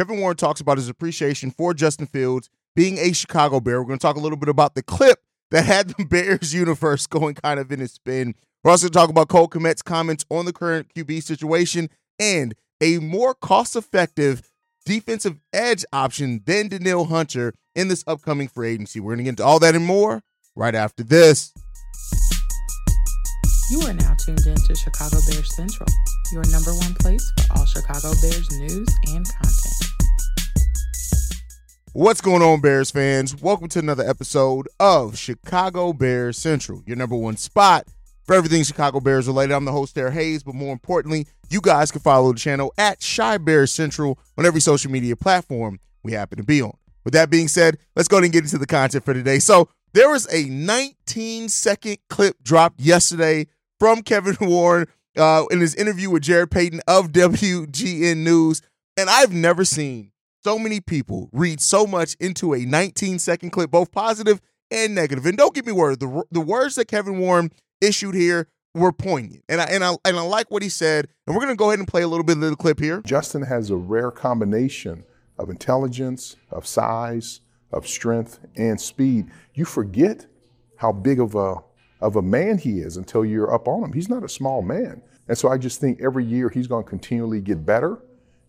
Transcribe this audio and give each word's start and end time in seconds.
Kevin 0.00 0.18
Warren 0.18 0.34
talks 0.34 0.62
about 0.62 0.78
his 0.78 0.88
appreciation 0.88 1.50
for 1.50 1.74
Justin 1.74 2.06
Fields 2.06 2.48
being 2.74 2.96
a 2.96 3.12
Chicago 3.12 3.60
Bear. 3.60 3.82
We're 3.82 3.88
going 3.88 3.98
to 3.98 4.02
talk 4.02 4.16
a 4.16 4.20
little 4.20 4.38
bit 4.38 4.48
about 4.48 4.74
the 4.74 4.82
clip 4.82 5.18
that 5.50 5.66
had 5.66 5.88
the 5.88 6.04
Bears 6.08 6.54
universe 6.54 7.06
going 7.06 7.34
kind 7.34 7.60
of 7.60 7.70
in 7.70 7.82
a 7.82 7.86
spin. 7.86 8.34
We're 8.64 8.70
also 8.70 8.84
going 8.84 8.92
to 8.92 8.98
talk 8.98 9.10
about 9.10 9.28
Cole 9.28 9.46
Kmet's 9.46 9.82
comments 9.82 10.24
on 10.30 10.46
the 10.46 10.54
current 10.54 10.86
QB 10.96 11.22
situation 11.22 11.90
and 12.18 12.54
a 12.80 12.96
more 12.96 13.34
cost 13.34 13.76
effective 13.76 14.50
defensive 14.86 15.38
edge 15.52 15.84
option 15.92 16.40
than 16.46 16.68
Danielle 16.68 17.04
Hunter 17.04 17.52
in 17.74 17.88
this 17.88 18.02
upcoming 18.06 18.48
free 18.48 18.70
agency. 18.70 19.00
We're 19.00 19.16
going 19.16 19.18
to 19.18 19.24
get 19.24 19.30
into 19.30 19.44
all 19.44 19.58
that 19.58 19.74
and 19.74 19.84
more 19.84 20.22
right 20.56 20.74
after 20.74 21.02
this. 21.02 21.52
You 23.70 23.82
are 23.82 23.92
now 23.92 24.14
tuned 24.14 24.46
in 24.46 24.56
to 24.56 24.74
Chicago 24.74 25.18
Bears 25.30 25.54
Central, 25.54 25.90
your 26.32 26.44
number 26.50 26.72
one 26.72 26.94
place 26.94 27.30
for 27.36 27.58
all 27.58 27.66
Chicago 27.66 28.14
Bears 28.22 28.50
news 28.58 28.88
and 29.12 29.28
content. 29.36 29.89
What's 31.92 32.20
going 32.20 32.40
on, 32.40 32.60
Bears 32.60 32.92
fans? 32.92 33.42
Welcome 33.42 33.66
to 33.70 33.80
another 33.80 34.08
episode 34.08 34.68
of 34.78 35.18
Chicago 35.18 35.92
Bears 35.92 36.38
Central, 36.38 36.84
your 36.86 36.96
number 36.96 37.16
one 37.16 37.36
spot 37.36 37.88
for 38.22 38.36
everything 38.36 38.62
Chicago 38.62 39.00
Bears 39.00 39.26
related. 39.26 39.52
I'm 39.54 39.64
the 39.64 39.72
host, 39.72 39.96
Tara 39.96 40.12
Haize, 40.12 40.44
but 40.44 40.54
more 40.54 40.72
importantly, 40.72 41.26
you 41.48 41.60
guys 41.60 41.90
can 41.90 42.00
follow 42.00 42.32
the 42.32 42.38
channel 42.38 42.72
at 42.78 43.04
Chi 43.04 43.38
Bears 43.38 43.72
Central 43.72 44.20
on 44.38 44.46
every 44.46 44.60
social 44.60 44.88
media 44.88 45.16
platform 45.16 45.80
we 46.04 46.12
happen 46.12 46.38
to 46.38 46.44
be 46.44 46.62
on. 46.62 46.76
With 47.02 47.12
that 47.14 47.28
being 47.28 47.48
said, 47.48 47.76
let's 47.96 48.06
go 48.06 48.18
ahead 48.18 48.24
and 48.26 48.32
get 48.32 48.44
into 48.44 48.58
the 48.58 48.68
content 48.68 49.04
for 49.04 49.12
today. 49.12 49.40
So, 49.40 49.68
there 49.92 50.10
was 50.10 50.32
a 50.32 50.44
19 50.44 51.48
second 51.48 51.98
clip 52.08 52.36
dropped 52.44 52.78
yesterday 52.78 53.48
from 53.80 54.02
Kevin 54.02 54.36
Warren 54.40 54.86
uh, 55.16 55.46
in 55.50 55.58
his 55.58 55.74
interview 55.74 56.08
with 56.10 56.22
Jarrett 56.22 56.52
Payton 56.52 56.82
of 56.86 57.08
WGN 57.08 58.18
News. 58.18 58.62
And 58.96 59.10
I've 59.10 59.32
never 59.32 59.64
seen 59.64 60.12
so 60.44 60.58
many 60.58 60.80
people 60.80 61.28
read 61.32 61.60
so 61.60 61.86
much 61.86 62.16
into 62.20 62.54
a 62.54 62.60
19 62.60 63.18
second 63.18 63.50
clip, 63.50 63.70
both 63.70 63.92
positive 63.92 64.40
and 64.70 64.94
negative. 64.94 65.26
And 65.26 65.36
don't 65.36 65.54
get 65.54 65.66
me 65.66 65.72
wrong, 65.72 65.94
the, 65.94 66.24
the 66.30 66.40
words 66.40 66.76
that 66.76 66.86
Kevin 66.86 67.18
Warren 67.18 67.50
issued 67.80 68.14
here 68.14 68.48
were 68.74 68.92
poignant. 68.92 69.42
And 69.48 69.60
I, 69.60 69.64
and, 69.64 69.84
I, 69.84 69.96
and 70.04 70.16
I 70.16 70.22
like 70.22 70.50
what 70.50 70.62
he 70.62 70.68
said. 70.68 71.08
And 71.26 71.34
we're 71.34 71.42
going 71.42 71.54
to 71.54 71.58
go 71.58 71.70
ahead 71.70 71.78
and 71.78 71.88
play 71.88 72.02
a 72.02 72.08
little 72.08 72.24
bit 72.24 72.36
of 72.36 72.42
the 72.42 72.56
clip 72.56 72.78
here. 72.78 73.02
Justin 73.04 73.42
has 73.42 73.70
a 73.70 73.76
rare 73.76 74.10
combination 74.10 75.04
of 75.38 75.50
intelligence, 75.50 76.36
of 76.50 76.66
size, 76.66 77.40
of 77.72 77.86
strength, 77.86 78.38
and 78.56 78.80
speed. 78.80 79.30
You 79.54 79.64
forget 79.64 80.26
how 80.76 80.92
big 80.92 81.20
of 81.20 81.34
a 81.34 81.56
of 82.00 82.16
a 82.16 82.22
man 82.22 82.56
he 82.56 82.78
is 82.78 82.96
until 82.96 83.26
you're 83.26 83.52
up 83.52 83.68
on 83.68 83.84
him. 83.84 83.92
He's 83.92 84.08
not 84.08 84.24
a 84.24 84.28
small 84.28 84.62
man. 84.62 85.02
And 85.28 85.36
so 85.36 85.50
I 85.50 85.58
just 85.58 85.80
think 85.80 86.00
every 86.00 86.24
year 86.24 86.48
he's 86.48 86.66
going 86.66 86.82
to 86.82 86.88
continually 86.88 87.42
get 87.42 87.66
better. 87.66 87.98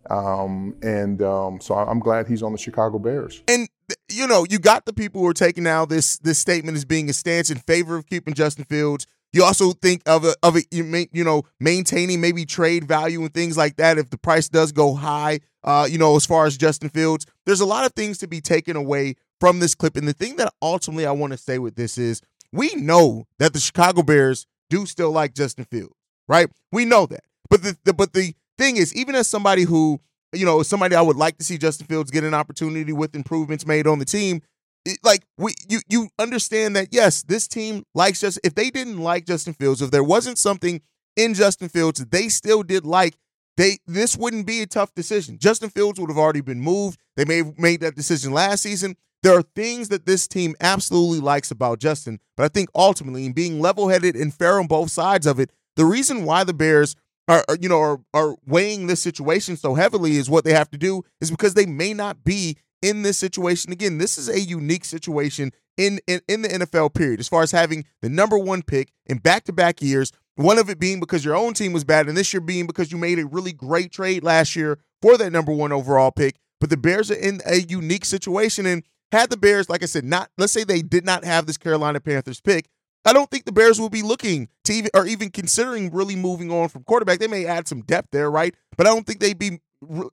Um, 0.10 0.76
and 0.82 1.22
um, 1.22 1.62
so 1.62 1.76
I'm 1.76 2.00
glad 2.00 2.28
he's 2.28 2.44
on 2.44 2.52
the 2.52 2.58
Chicago 2.58 3.00
Bears. 3.00 3.42
And 3.48 3.70
you 4.10 4.28
know, 4.28 4.46
you 4.50 4.60
got 4.60 4.86
the 4.86 4.94
people 4.94 5.22
who 5.22 5.28
are 5.28 5.34
taking 5.34 5.64
now 5.64 5.86
this 5.86 6.18
this 6.20 6.40
statement 6.40 6.78
as 6.78 6.86
being 6.86 7.10
a 7.10 7.14
stance 7.14 7.50
in 7.50 7.58
favor 7.58 7.96
of 7.96 8.08
keeping 8.08 8.34
Justin 8.34 8.66
Fields. 8.66 9.06
You 9.34 9.44
also 9.44 9.72
think 9.72 10.02
of 10.06 10.26
a 10.26 10.36
of 10.44 10.58
a 10.58 10.64
you 10.72 11.24
know 11.24 11.44
maintaining 11.60 12.20
maybe 12.20 12.46
trade 12.46 12.88
value 12.88 13.22
and 13.22 13.34
things 13.34 13.58
like 13.58 13.78
that 13.78 13.98
if 13.98 14.10
the 14.10 14.18
price 14.18 14.50
does 14.50 14.72
go 14.72 14.94
high. 14.94 15.40
Uh, 15.64 15.88
you 15.90 15.98
know, 15.98 16.16
as 16.16 16.26
far 16.26 16.46
as 16.46 16.58
Justin 16.58 16.90
Fields, 16.90 17.26
there's 17.46 17.62
a 17.62 17.66
lot 17.66 17.86
of 17.86 17.94
things 17.94 18.18
to 18.18 18.28
be 18.28 18.42
taken 18.42 18.76
away 18.76 19.16
from 19.40 19.60
this 19.60 19.76
clip. 19.76 19.96
And 19.96 20.08
the 20.08 20.14
thing 20.14 20.38
that 20.38 20.54
ultimately 20.62 21.06
I 21.06 21.12
want 21.12 21.34
to 21.34 21.38
say 21.38 21.60
with 21.60 21.76
this 21.76 21.98
is, 21.98 22.22
we 22.52 22.74
know 22.76 23.28
that 23.38 23.54
the 23.54 23.60
Chicago 23.60 24.02
Bears 24.02 24.48
do 24.70 24.86
still 24.86 25.12
like 25.12 25.34
Justin 25.36 25.66
Fields, 25.66 25.96
right? 26.28 26.50
We 26.72 26.86
know 26.86 27.06
that. 27.06 27.24
But 27.50 27.64
the, 27.64 27.78
the 27.84 27.94
but 27.94 28.14
the 28.14 28.34
thing 28.62 28.78
is, 28.78 28.94
even 28.96 29.16
as 29.16 29.28
somebody 29.28 29.64
who 29.64 30.00
you 30.34 30.46
know, 30.46 30.64
somebody 30.64 30.96
I 30.96 31.02
would 31.02 31.18
like 31.18 31.38
to 31.38 31.44
see 31.44 31.58
Justin 31.58 31.88
Fields 31.88 32.12
get 32.12 32.24
an 32.24 32.34
opportunity 32.34 32.94
with 32.94 33.16
improvements 33.16 33.66
made 33.66 33.88
on 33.88 34.00
the 34.00 34.06
team. 34.06 34.42
It, 34.86 35.00
like 35.04 35.24
we, 35.38 35.54
you, 35.68 35.82
you 35.90 36.10
understand 36.18 36.76
that 36.76 36.88
yes, 36.92 37.22
this 37.24 37.48
team 37.48 37.84
likes 37.94 38.22
just 38.22 38.40
if 38.44 38.56
they 38.56 38.70
didn't 38.70 39.00
like 39.00 39.26
Justin 39.26 39.54
Fields, 39.54 39.82
if 39.82 39.92
there 39.92 40.04
wasn't 40.04 40.38
something 40.38 40.82
in 41.16 41.34
Justin 41.34 41.70
Fields 41.70 42.04
they 42.06 42.30
still 42.30 42.64
did 42.64 42.86
like, 42.86 43.16
they 43.58 43.78
this 43.86 44.18
wouldn't 44.18 44.48
be 44.48 44.62
a 44.62 44.68
tough 44.68 44.94
decision. 44.96 45.38
Justin 45.38 45.70
Fields 45.70 46.00
would 46.00 46.10
have 46.10 46.18
already 46.18 46.42
been 46.42 46.62
moved. 46.62 47.00
They 47.16 47.26
may 47.26 47.38
have 47.38 47.60
made 47.60 47.82
that 47.82 47.96
decision 47.96 48.32
last 48.32 48.64
season. 48.64 48.96
There 49.24 49.38
are 49.38 49.44
things 49.56 49.90
that 49.90 50.08
this 50.08 50.28
team 50.28 50.56
absolutely 50.62 51.20
likes 51.20 51.52
about 51.52 51.78
Justin, 51.78 52.20
but 52.36 52.44
I 52.44 52.48
think 52.48 52.70
ultimately, 52.74 53.28
in 53.28 53.34
being 53.34 53.60
level-headed 53.60 54.16
and 54.16 54.34
fair 54.34 54.60
on 54.60 54.66
both 54.66 54.90
sides 54.90 55.28
of 55.28 55.40
it, 55.40 55.52
the 55.76 55.86
reason 55.86 56.26
why 56.26 56.44
the 56.44 56.56
Bears 56.56 56.96
are, 57.32 57.58
you 57.60 57.70
know 57.70 57.80
are, 57.80 58.00
are 58.14 58.36
weighing 58.46 58.88
this 58.88 59.02
situation 59.02 59.56
so 59.56 59.76
heavily 59.76 60.18
is 60.18 60.30
what 60.30 60.44
they 60.44 60.54
have 60.54 60.70
to 60.72 60.78
do 60.78 61.04
is 61.20 61.32
because 61.32 61.54
they 61.54 61.66
may 61.66 61.94
not 61.94 62.24
be 62.24 62.58
in 62.82 63.04
this 63.04 63.18
situation 63.18 63.72
again. 63.72 63.98
This 63.98 64.18
is 64.18 64.28
a 64.28 64.40
unique 64.40 64.86
situation 64.86 65.52
in, 65.78 66.00
in 66.08 66.22
in 66.28 66.42
the 66.42 66.50
NFL 66.50 66.94
period 66.94 67.20
as 67.20 67.28
far 67.28 67.44
as 67.44 67.52
having 67.52 67.86
the 68.02 68.10
number 68.10 68.38
one 68.38 68.62
pick 68.62 68.92
in 69.06 69.18
back 69.20 69.46
to 69.46 69.54
back 69.54 69.82
years. 69.82 70.12
One 70.36 70.58
of 70.58 70.70
it 70.70 70.80
being 70.80 71.00
because 71.00 71.26
your 71.26 71.36
own 71.36 71.54
team 71.54 71.74
was 71.74 71.84
bad, 71.84 72.08
and 72.08 72.18
this 72.18 72.34
year 72.34 72.42
being 72.42 72.66
because 72.66 72.92
you 72.92 72.98
made 72.98 73.20
a 73.20 73.26
really 73.26 73.52
great 73.52 73.92
trade 73.92 74.24
last 74.24 74.56
year 74.56 74.80
for 75.02 75.18
that 75.18 75.32
number 75.32 75.52
one 75.52 75.72
overall 75.72 76.12
pick. 76.12 76.38
But 76.60 76.70
the 76.70 76.78
Bears 76.78 77.12
are 77.12 77.16
in 77.16 77.42
a 77.46 77.58
unique 77.58 78.06
situation, 78.06 78.66
and 78.66 78.84
had 79.12 79.30
the 79.30 79.38
Bears, 79.38 79.70
like 79.70 79.84
I 79.84 79.88
said, 79.88 80.06
not 80.06 80.30
let's 80.38 80.54
say 80.54 80.64
they 80.64 80.82
did 80.82 81.06
not 81.06 81.26
have 81.26 81.46
this 81.46 81.58
Carolina 81.58 82.00
Panthers 82.00 82.42
pick, 82.42 82.70
I 83.06 83.14
don't 83.14 83.30
think 83.32 83.46
the 83.46 83.52
Bears 83.52 83.80
will 83.80 83.90
be 83.90 84.02
looking 84.02 84.50
to 84.66 84.74
even 84.74 84.92
or 84.94 85.06
even 85.06 85.32
considering 85.32 85.92
really 85.92 86.16
moving 86.16 86.52
on 86.52 86.70
from 86.70 86.84
quarterback. 86.84 87.20
They 87.20 87.28
may 87.28 87.46
add 87.46 87.68
some 87.68 87.82
depth 87.82 88.10
there, 88.12 88.30
right? 88.30 88.54
But 88.78 88.88
I 88.88 88.92
don't 88.92 89.06
think 89.06 89.20
they'd 89.20 89.40
be 89.40 89.60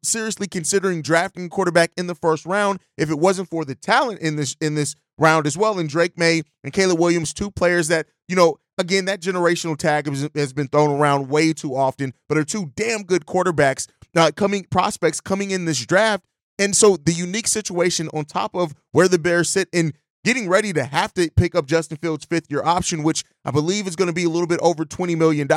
seriously 0.02 0.46
considering 0.46 1.02
drafting 1.02 1.50
quarterback 1.50 1.92
in 1.98 2.06
the 2.06 2.14
first 2.14 2.46
round 2.46 2.80
if 2.96 3.10
it 3.10 3.18
wasn't 3.18 3.50
for 3.50 3.64
the 3.64 3.74
talent 3.74 4.20
in 4.20 4.36
this 4.36 4.56
in 4.60 4.74
this 4.74 4.94
round 5.18 5.46
as 5.46 5.56
well. 5.56 5.78
And 5.78 5.88
Drake 5.88 6.18
Maye 6.18 6.42
and 6.64 6.72
Caleb 6.72 6.98
Williams, 6.98 7.34
two 7.34 7.50
players 7.50 7.88
that 7.88 8.06
you 8.28 8.36
know, 8.36 8.58
again, 8.76 9.06
that 9.06 9.20
generational 9.20 9.76
tag 9.76 10.06
has, 10.06 10.28
has 10.34 10.52
been 10.52 10.68
thrown 10.68 10.90
around 10.90 11.28
way 11.28 11.52
too 11.52 11.74
often, 11.74 12.14
but 12.28 12.38
are 12.38 12.44
two 12.44 12.72
damn 12.76 13.02
good 13.02 13.26
quarterbacks 13.26 13.88
uh, 14.16 14.30
coming 14.36 14.64
prospects 14.64 15.20
coming 15.20 15.50
in 15.50 15.64
this 15.64 15.84
draft. 15.84 16.24
And 16.58 16.74
so 16.76 16.96
the 16.96 17.12
unique 17.12 17.48
situation 17.48 18.08
on 18.12 18.24
top 18.24 18.54
of 18.54 18.74
where 18.92 19.08
the 19.08 19.18
Bears 19.18 19.48
sit 19.48 19.68
in 19.72 19.94
getting 20.24 20.48
ready 20.48 20.72
to 20.72 20.84
have 20.84 21.12
to 21.14 21.30
pick 21.36 21.54
up 21.54 21.66
Justin 21.66 21.96
Fields' 21.96 22.24
fifth 22.24 22.46
year 22.50 22.62
option, 22.64 23.02
which 23.02 23.24
I 23.44 23.50
believe 23.50 23.86
is 23.86 23.96
going 23.96 24.08
to 24.08 24.14
be 24.14 24.24
a 24.24 24.28
little 24.28 24.46
bit 24.46 24.60
over 24.60 24.84
$20 24.84 25.16
million. 25.16 25.48